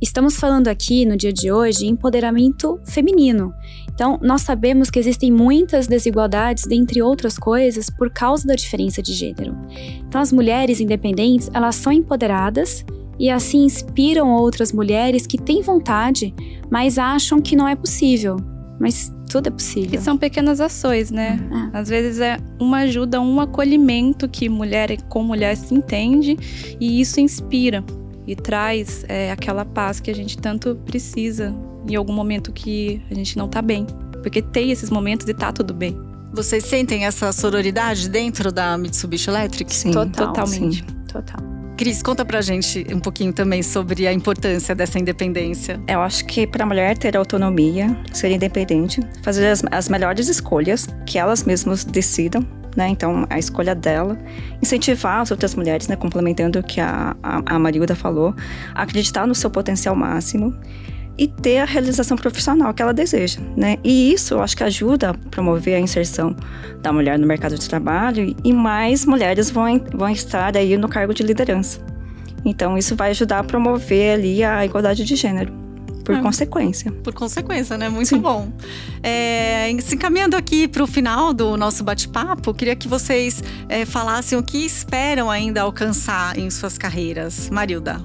Estamos 0.02 0.36
falando 0.36 0.68
aqui 0.68 1.06
no 1.06 1.16
dia 1.16 1.32
de 1.32 1.52
hoje 1.52 1.86
empoderamento 1.86 2.80
feminino. 2.86 3.54
Então, 3.94 4.18
nós 4.20 4.42
sabemos 4.42 4.90
que 4.90 4.98
existem 4.98 5.32
muitas 5.32 5.86
desigualdades, 5.86 6.64
dentre 6.64 7.04
outras 7.04 7.38
coisas, 7.38 7.88
por 7.88 8.10
causa 8.10 8.48
da 8.48 8.56
diferença 8.56 9.00
de 9.00 9.14
gênero. 9.14 9.56
Então, 10.00 10.20
as 10.20 10.32
mulheres 10.32 10.82
independentes, 10.82 11.52
elas 11.54 11.76
são 11.76 11.94
empoderadas 11.94 12.84
e 13.20 13.30
assim 13.30 13.64
inspiram 13.64 14.32
outras 14.32 14.74
mulheres 14.74 15.28
que 15.28 15.38
têm 15.38 15.62
vontade, 15.62 16.34
mas 16.68 16.98
acham 16.98 17.40
que 17.40 17.56
não 17.56 17.68
é 17.68 17.76
possível. 17.76 18.38
Mas 18.80 19.14
tudo 19.30 19.50
é 19.50 19.52
possível. 19.52 20.00
E 20.00 20.04
são 20.04 20.18
pequenas 20.18 20.60
ações, 20.60 21.12
né? 21.12 21.40
É. 21.72 21.78
Às 21.78 21.90
vezes 21.90 22.20
é 22.20 22.40
uma 22.60 22.80
ajuda, 22.80 23.22
um 23.22 23.40
acolhimento 23.40 24.28
que 24.28 24.50
mulher 24.50 25.00
com 25.04 25.22
mulher 25.22 25.56
se 25.56 25.76
entende 25.76 26.36
e 26.80 27.00
isso 27.00 27.20
inspira 27.20 27.84
e 28.26 28.36
traz 28.36 29.04
é, 29.08 29.32
aquela 29.32 29.66
paz 29.66 30.00
que 30.00 30.12
a 30.12 30.16
gente 30.16 30.38
tanto 30.38 30.76
precisa 30.86 31.54
em 31.88 31.96
algum 31.96 32.14
momento 32.14 32.52
que 32.52 33.02
a 33.10 33.14
gente 33.14 33.38
não 33.38 33.48
tá 33.48 33.62
bem. 33.62 33.86
Porque 34.22 34.42
tem 34.42 34.72
esses 34.72 34.90
momentos 34.90 35.28
e 35.28 35.34
tá 35.34 35.52
tudo 35.52 35.74
bem. 35.74 35.98
Vocês 36.34 36.64
sentem 36.64 37.06
essa 37.06 37.32
sororidade 37.34 38.08
dentro 38.08 38.52
da 38.52 38.78
Mitsubishi 38.78 39.30
Electric? 39.30 39.74
Sim, 39.74 39.92
Total, 39.92 40.28
totalmente. 40.28 40.78
Sim. 40.78 41.02
Total. 41.08 41.52
Cris, 41.82 42.04
conta 42.04 42.24
pra 42.24 42.42
gente 42.42 42.86
um 42.94 43.00
pouquinho 43.00 43.34
também 43.34 43.64
sobre 43.64 44.06
a 44.06 44.14
importância 44.14 44.76
dessa 44.76 45.00
independência. 45.00 45.82
Eu 45.88 46.00
acho 46.02 46.24
que 46.26 46.46
para 46.46 46.64
a 46.64 46.68
mulher 46.68 46.96
ter 46.96 47.18
autonomia, 47.18 47.98
ser 48.14 48.32
independente, 48.32 49.02
fazer 49.24 49.48
as, 49.48 49.64
as 49.72 49.90
melhores 49.90 50.28
escolhas, 50.28 50.88
que 51.08 51.18
elas 51.18 51.44
mesmas 51.44 51.84
decidam, 51.84 52.46
né? 52.76 52.90
Então, 52.90 53.26
a 53.30 53.38
escolha 53.38 53.76
dela, 53.76 54.18
incentivar 54.62 55.22
as 55.22 55.32
outras 55.32 55.56
mulheres, 55.56 55.88
né? 55.88 55.96
Complementando 55.96 56.60
o 56.60 56.64
que 56.64 56.80
a, 56.80 57.16
a, 57.22 57.56
a 57.56 57.60
Marilda 57.60 57.96
falou, 57.96 58.36
acreditar 58.74 59.28
no 59.28 59.36
seu 59.36 59.50
potencial 59.50 59.96
máximo 59.96 60.56
e 61.18 61.28
ter 61.28 61.60
a 61.60 61.66
realização 61.66 62.18
profissional 62.18 62.74
que 62.74 62.82
ela 62.82 62.94
deseja, 62.94 63.40
né? 63.56 63.78
E 63.84 64.14
isso 64.14 64.36
eu 64.36 64.42
acho 64.42 64.56
que 64.56 64.64
ajuda 64.64 65.12
a 65.12 65.14
promover 65.14 65.76
a 65.76 65.80
inserção 65.80 66.36
da 66.82 66.92
mulher 66.92 67.20
no 67.20 67.28
mercado 67.28 67.58
de 67.58 67.68
trabalho 67.68 68.36
e 68.44 68.54
mais 68.54 69.06
mulheres 69.06 69.50
vão, 69.50 69.66
vão 69.94 70.10
estar 70.10 70.56
aí 70.56 70.78
no 70.78 70.88
cargo 70.88 71.14
de 71.14 71.24
liderança. 71.24 71.80
Então 72.44 72.78
isso 72.78 72.96
vai 72.96 73.12
ajudar 73.12 73.40
a 73.40 73.44
promover 73.44 74.16
ali 74.16 74.44
a 74.44 74.66
igualdade 74.66 75.04
de 75.04 75.16
gênero. 75.16 75.54
Por 76.04 76.16
ah, 76.16 76.22
consequência. 76.22 76.92
Por 76.92 77.14
consequência, 77.14 77.78
né? 77.78 77.90
Muito 77.90 78.10
Sim. 78.10 78.20
bom. 78.20 78.52
É, 79.04 79.76
se 79.82 79.96
encaminhando 79.96 80.36
aqui 80.36 80.68
para 80.68 80.84
o 80.84 80.88
final 80.88 81.34
do 81.34 81.56
nosso 81.58 81.84
bate-papo, 81.84 82.54
queria 82.54 82.76
que 82.76 82.88
vocês 82.88 83.44
é, 83.70 83.86
falassem 83.86 84.38
o 84.38 84.44
que 84.44 84.66
esperam 84.66 85.30
ainda 85.30 85.62
alcançar 85.62 86.38
em 86.38 86.50
suas 86.50 86.78
carreiras. 86.78 87.50
Marilda. 87.50 88.02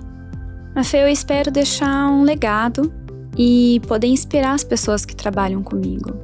Fê, 0.84 1.02
eu 1.02 1.08
espero 1.08 1.50
deixar 1.50 2.08
um 2.08 2.22
legado 2.22 2.92
e 3.36 3.80
poder 3.86 4.08
inspirar 4.08 4.52
as 4.52 4.64
pessoas 4.64 5.04
que 5.04 5.16
trabalham 5.16 5.62
comigo. 5.62 6.18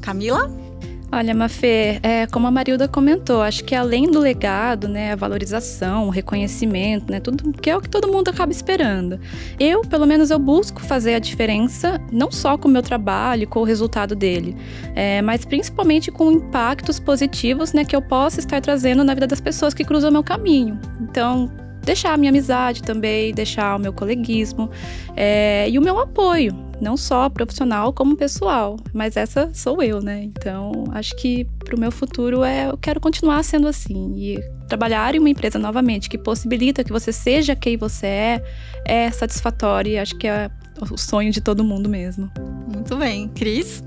Camila? 0.00 0.65
Olha, 1.10 1.32
Mafê, 1.32 2.00
é, 2.02 2.26
como 2.26 2.48
a 2.48 2.50
Marilda 2.50 2.88
comentou, 2.88 3.40
acho 3.40 3.64
que 3.64 3.76
além 3.76 4.10
do 4.10 4.18
legado, 4.18 4.88
né, 4.88 5.12
a 5.12 5.16
valorização, 5.16 6.08
o 6.08 6.10
reconhecimento, 6.10 7.10
né, 7.10 7.20
tudo 7.20 7.52
que 7.52 7.70
é 7.70 7.76
o 7.76 7.80
que 7.80 7.88
todo 7.88 8.08
mundo 8.08 8.28
acaba 8.28 8.50
esperando. 8.50 9.18
Eu, 9.58 9.82
pelo 9.82 10.04
menos, 10.04 10.30
eu 10.30 10.38
busco 10.38 10.82
fazer 10.82 11.14
a 11.14 11.18
diferença, 11.20 12.00
não 12.10 12.30
só 12.32 12.58
com 12.58 12.66
o 12.66 12.70
meu 12.70 12.82
trabalho, 12.82 13.46
com 13.46 13.60
o 13.60 13.64
resultado 13.64 14.16
dele, 14.16 14.56
é, 14.96 15.22
mas 15.22 15.44
principalmente 15.44 16.10
com 16.10 16.32
impactos 16.32 16.98
positivos, 16.98 17.72
né, 17.72 17.84
que 17.84 17.94
eu 17.94 18.02
possa 18.02 18.40
estar 18.40 18.60
trazendo 18.60 19.04
na 19.04 19.14
vida 19.14 19.28
das 19.28 19.40
pessoas 19.40 19.72
que 19.72 19.84
cruzam 19.84 20.10
meu 20.10 20.24
caminho. 20.24 20.78
Então, 21.00 21.48
deixar 21.82 22.14
a 22.14 22.16
minha 22.16 22.30
amizade 22.30 22.82
também, 22.82 23.32
deixar 23.32 23.76
o 23.76 23.78
meu 23.78 23.92
coleguismo 23.92 24.68
é, 25.14 25.70
e 25.70 25.78
o 25.78 25.82
meu 25.82 26.00
apoio, 26.00 26.65
não 26.80 26.96
só 26.96 27.28
profissional 27.28 27.92
como 27.92 28.16
pessoal. 28.16 28.76
Mas 28.92 29.16
essa 29.16 29.50
sou 29.52 29.82
eu, 29.82 30.00
né? 30.00 30.22
Então 30.22 30.84
acho 30.92 31.14
que 31.16 31.44
para 31.64 31.76
o 31.76 31.80
meu 31.80 31.90
futuro 31.90 32.44
é 32.44 32.68
eu 32.68 32.76
quero 32.76 33.00
continuar 33.00 33.42
sendo 33.42 33.66
assim 33.66 34.14
e 34.16 34.38
trabalhar 34.68 35.14
em 35.14 35.18
uma 35.18 35.30
empresa 35.30 35.58
novamente 35.58 36.08
que 36.08 36.18
possibilita 36.18 36.82
que 36.82 36.92
você 36.92 37.12
seja 37.12 37.54
quem 37.54 37.76
você 37.76 38.06
é 38.06 38.44
é 38.84 39.10
satisfatório 39.10 39.92
e 39.92 39.98
acho 39.98 40.16
que 40.16 40.26
é 40.26 40.50
o 40.80 40.96
sonho 40.96 41.32
de 41.32 41.40
todo 41.40 41.64
mundo 41.64 41.88
mesmo. 41.88 42.30
Muito 42.72 42.96
bem, 42.96 43.28
Cris. 43.28 43.82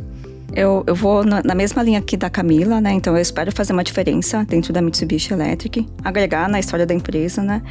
Eu, 0.54 0.84
eu 0.88 0.95
vou 0.95 1.23
na, 1.23 1.43
na, 1.43 1.54
mesma 1.54 1.84
linha 1.84 1.99
aqui 1.99 2.17
da 2.17 2.30
Camila, 2.30 2.82
né? 2.82 2.91
Então 2.91 3.15
eu 3.15 3.21
espero 3.21 3.52
fazer 3.52 3.71
uma 3.71 3.84
diferença 3.84 4.43
dentro 4.43 4.73
da 4.73 4.82
Mitsubishi 4.82 5.32
Electric, 5.32 5.88
agregar 6.04 6.49
na 6.49 6.60
história 6.60 6.86
da 6.86 6.93
empresa, 6.93 7.43
né? 7.43 7.62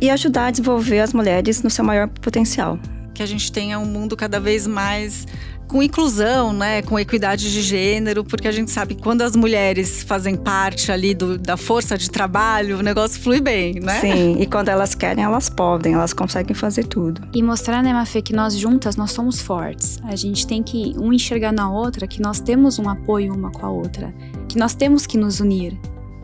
E 0.00 0.10
ajudar 0.10 0.46
a 0.46 0.50
desenvolver 0.50 1.00
as 1.00 1.12
mulheres 1.12 1.62
no 1.62 1.70
seu 1.70 1.84
maior 1.84 2.08
potencial. 2.08 2.78
Que 3.14 3.22
a 3.22 3.26
gente 3.26 3.50
tenha 3.50 3.78
um 3.78 3.86
mundo 3.86 4.16
cada 4.16 4.40
vez 4.40 4.66
mais 4.66 5.26
com 5.66 5.82
inclusão, 5.82 6.52
né, 6.52 6.82
com 6.82 6.98
equidade 6.98 7.52
de 7.52 7.62
gênero, 7.62 8.24
porque 8.24 8.46
a 8.46 8.52
gente 8.52 8.70
sabe 8.70 8.94
que 8.94 9.02
quando 9.02 9.22
as 9.22 9.34
mulheres 9.34 10.02
fazem 10.02 10.36
parte 10.36 10.92
ali 10.92 11.14
do, 11.14 11.38
da 11.38 11.56
força 11.56 11.96
de 11.96 12.10
trabalho, 12.10 12.78
o 12.78 12.82
negócio 12.82 13.20
flui 13.20 13.40
bem, 13.40 13.80
né? 13.80 14.00
Sim, 14.00 14.36
e 14.40 14.46
quando 14.46 14.68
elas 14.68 14.94
querem, 14.94 15.24
elas 15.24 15.48
podem, 15.48 15.94
elas 15.94 16.12
conseguem 16.12 16.54
fazer 16.54 16.84
tudo. 16.84 17.22
E 17.32 17.42
mostrar, 17.42 17.82
né, 17.82 17.92
Mafê, 17.92 18.20
que 18.22 18.32
nós 18.32 18.56
juntas, 18.56 18.96
nós 18.96 19.12
somos 19.12 19.40
fortes. 19.40 19.98
A 20.04 20.14
gente 20.14 20.46
tem 20.46 20.62
que 20.62 20.94
um 20.98 21.12
enxergar 21.12 21.52
na 21.52 21.70
outra 21.70 22.06
que 22.06 22.20
nós 22.20 22.40
temos 22.40 22.78
um 22.78 22.88
apoio 22.88 23.34
uma 23.34 23.50
com 23.50 23.64
a 23.66 23.70
outra, 23.70 24.14
que 24.48 24.58
nós 24.58 24.74
temos 24.74 25.06
que 25.06 25.16
nos 25.16 25.40
unir. 25.40 25.78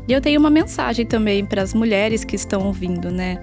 E 0.07 0.13
eu 0.13 0.21
tenho 0.21 0.41
uma 0.41 0.51
mensagem 0.51 1.07
também 1.07 1.45
para 1.45 1.63
as 1.63 1.73
mulheres 1.73 2.25
que 2.25 2.35
estão 2.35 2.67
ouvindo, 2.67 3.11
né? 3.11 3.43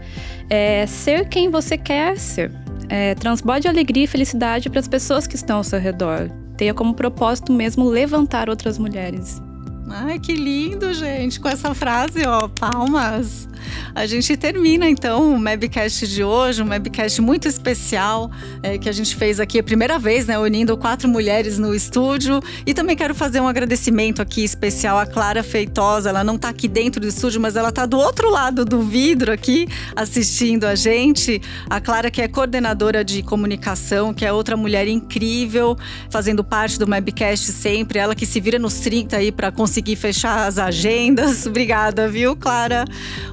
É 0.49 0.85
ser 0.85 1.27
quem 1.29 1.49
você 1.49 1.77
quer 1.77 2.17
ser 2.17 2.51
é, 2.89 3.15
transborde 3.15 3.67
alegria 3.67 4.03
e 4.03 4.07
felicidade 4.07 4.69
para 4.69 4.79
as 4.79 4.87
pessoas 4.87 5.27
que 5.27 5.35
estão 5.35 5.57
ao 5.57 5.63
seu 5.63 5.79
redor. 5.79 6.29
Tenha 6.57 6.73
como 6.73 6.93
propósito 6.93 7.51
mesmo 7.51 7.85
levantar 7.85 8.49
outras 8.49 8.77
mulheres. 8.77 9.41
Ai, 9.89 10.19
que 10.19 10.33
lindo, 10.33 10.93
gente, 10.93 11.39
com 11.39 11.47
essa 11.47 11.73
frase, 11.73 12.25
ó, 12.27 12.49
palmas. 12.49 13.47
A 13.95 14.05
gente 14.05 14.35
termina 14.37 14.87
então 14.87 15.33
o 15.33 15.39
Mabcast 15.39 16.07
de 16.07 16.23
hoje, 16.23 16.61
um 16.61 16.65
Mabcast 16.65 17.21
muito 17.21 17.47
especial 17.47 18.29
é, 18.61 18.77
que 18.77 18.87
a 18.87 18.91
gente 18.91 19.15
fez 19.15 19.39
aqui 19.39 19.57
a 19.57 19.63
primeira 19.63 19.97
vez, 19.97 20.27
né, 20.27 20.37
unindo 20.37 20.77
quatro 20.77 21.09
mulheres 21.09 21.57
no 21.57 21.73
estúdio. 21.73 22.39
E 22.65 22.73
também 22.73 22.95
quero 22.95 23.15
fazer 23.15 23.39
um 23.39 23.47
agradecimento 23.47 24.21
aqui 24.21 24.43
especial 24.43 24.99
à 24.99 25.05
Clara 25.05 25.41
Feitosa. 25.41 26.09
Ela 26.09 26.23
não 26.23 26.35
está 26.35 26.49
aqui 26.49 26.67
dentro 26.67 27.01
do 27.01 27.07
estúdio, 27.07 27.41
mas 27.41 27.55
ela 27.55 27.69
está 27.69 27.85
do 27.85 27.97
outro 27.97 28.29
lado 28.29 28.65
do 28.65 28.81
vidro 28.81 29.31
aqui 29.31 29.67
assistindo 29.95 30.65
a 30.65 30.75
gente. 30.75 31.41
A 31.69 31.81
Clara, 31.81 32.11
que 32.11 32.21
é 32.21 32.27
coordenadora 32.27 33.03
de 33.03 33.23
comunicação, 33.23 34.13
que 34.13 34.25
é 34.25 34.31
outra 34.31 34.55
mulher 34.55 34.87
incrível, 34.87 35.75
fazendo 36.09 36.43
parte 36.43 36.77
do 36.77 36.87
Mabcast 36.87 37.51
sempre. 37.51 37.99
Ela 37.99 38.13
que 38.13 38.25
se 38.25 38.39
vira 38.39 38.59
nos 38.59 38.75
30 38.75 39.17
aí 39.17 39.31
para 39.31 39.51
conseguir 39.51 39.76
fechar 39.95 40.47
as 40.47 40.57
agendas. 40.57 41.45
Obrigada, 41.47 42.07
viu, 42.07 42.35
Clara? 42.35 42.85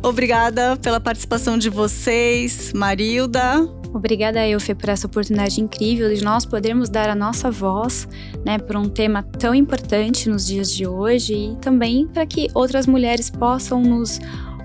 Obrigada 0.02 0.76
pela 0.76 1.00
participação 1.00 1.59
de 1.59 1.68
vocês, 1.68 2.72
Marilda. 2.74 3.68
Obrigada, 3.92 4.44
Eufê, 4.46 4.74
por 4.74 4.88
essa 4.88 5.07
oportunidade 5.07 5.61
incrível 5.61 6.12
de 6.12 6.24
nós 6.24 6.44
podermos 6.44 6.88
dar 6.88 7.09
a 7.09 7.14
nossa 7.14 7.48
voz 7.48 8.09
né, 8.44 8.59
para 8.59 8.78
um 8.78 8.88
tema 8.88 9.22
tão 9.22 9.54
importante 9.54 10.28
nos 10.28 10.46
dias 10.46 10.72
de 10.72 10.85
hoje 10.85 11.35
e 11.35 11.57
também 11.61 12.09
para 12.09 12.26
que 12.26 12.48
outras 12.54 12.88
mulheres 12.88 13.30
possam 13.30 13.80
nos 13.80 14.18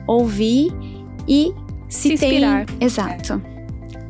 ouvir 0.07 0.73
e 1.27 1.53
se, 1.87 2.09
se 2.09 2.13
inspirar. 2.13 2.65
Tem... 2.65 2.77
Exato. 2.81 3.58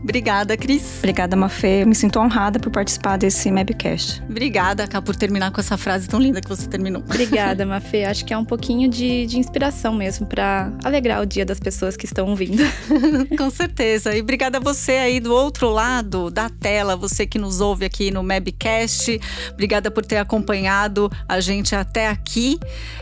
Obrigada, 0.10 0.56
Cris. 0.56 0.98
Obrigada, 1.00 1.36
Mafê. 1.36 1.86
Me 1.86 1.94
sinto 1.94 2.20
honrada 2.20 2.60
por 2.60 2.72
participar 2.72 3.18
desse 3.18 3.52
Mabcast. 3.52 4.24
Obrigada, 4.24 4.88
Cá, 4.88 5.02
por 5.02 5.16
terminar 5.16 5.52
com 5.52 5.60
essa 5.60 5.78
frase 5.78 6.08
tão 6.08 6.20
linda 6.20 6.42
que 6.42 6.50
você 6.50 6.68
terminou. 6.68 7.04
Obrigada, 7.04 7.66
Mafê. 7.66 8.06
Acho 8.06 8.26
que 8.26 8.34
é 8.34 8.38
um 8.38 8.44
pouquinho 8.46 8.90
de, 8.90 9.28
de 9.28 9.38
inspiração 9.38 9.94
mesmo 9.94 10.26
para 10.26 10.72
alegrar 10.84 11.22
o 11.22 11.26
dia 11.26 11.46
das 11.46 11.60
pessoas 11.60 11.96
que 11.96 12.06
estão 12.06 12.28
ouvindo. 12.28 12.64
com 13.38 13.50
certeza. 13.52 14.16
E 14.16 14.22
obrigada 14.22 14.58
a 14.58 14.62
você 14.62 14.94
aí 14.94 15.20
do 15.20 15.32
outro 15.32 15.70
lado 15.70 16.32
da 16.32 16.50
tela, 16.50 16.96
você 16.96 17.28
que 17.28 17.38
nos 17.38 17.62
ouve 17.62 17.86
aqui 17.86 18.10
no 18.10 18.24
Mabcast. 18.24 19.20
Obrigada 19.52 19.92
por 19.92 20.04
ter 20.04 20.18
acompanhado 20.18 21.12
a 21.28 21.40
gente 21.40 21.76
até 21.76 22.08
aqui. 22.08 22.58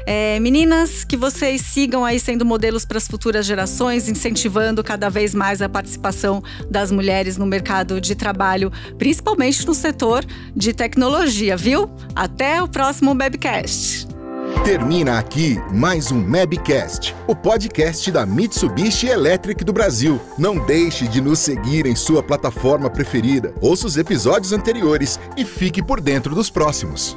É, 0.05 0.39
meninas, 0.41 1.05
que 1.05 1.15
vocês 1.15 1.61
sigam 1.61 2.03
aí 2.03 2.19
sendo 2.19 2.43
modelos 2.43 2.83
para 2.83 2.97
as 2.97 3.07
futuras 3.07 3.45
gerações, 3.45 4.09
incentivando 4.09 4.83
cada 4.83 5.09
vez 5.09 5.33
mais 5.33 5.61
a 5.61 5.69
participação 5.69 6.43
das 6.69 6.87
das 6.87 6.91
mulheres 6.97 7.38
no 7.38 7.45
mercado 7.45 8.01
de 8.01 8.15
trabalho, 8.15 8.71
principalmente 8.97 9.65
no 9.67 9.75
setor 9.75 10.25
de 10.55 10.73
tecnologia, 10.73 11.55
viu? 11.55 11.89
Até 12.15 12.62
o 12.62 12.67
próximo 12.67 13.15
Webcast. 13.15 14.07
Termina 14.63 15.19
aqui 15.19 15.57
mais 15.71 16.12
um 16.12 16.19
Mabcast, 16.19 17.15
o 17.27 17.36
podcast 17.36 18.12
da 18.12 18.25
Mitsubishi 18.25 19.07
Electric 19.07 19.63
do 19.63 19.71
Brasil. 19.71 20.19
Não 20.38 20.57
deixe 20.65 21.07
de 21.07 21.21
nos 21.21 21.39
seguir 21.39 21.86
em 21.86 21.95
sua 21.95 22.23
plataforma 22.23 22.89
preferida. 22.89 23.53
Ouça 23.62 23.86
os 23.86 23.95
episódios 23.95 24.53
anteriores 24.53 25.19
e 25.38 25.45
fique 25.45 25.83
por 25.83 26.01
dentro 26.01 26.33
dos 26.33 26.49
próximos. 26.49 27.15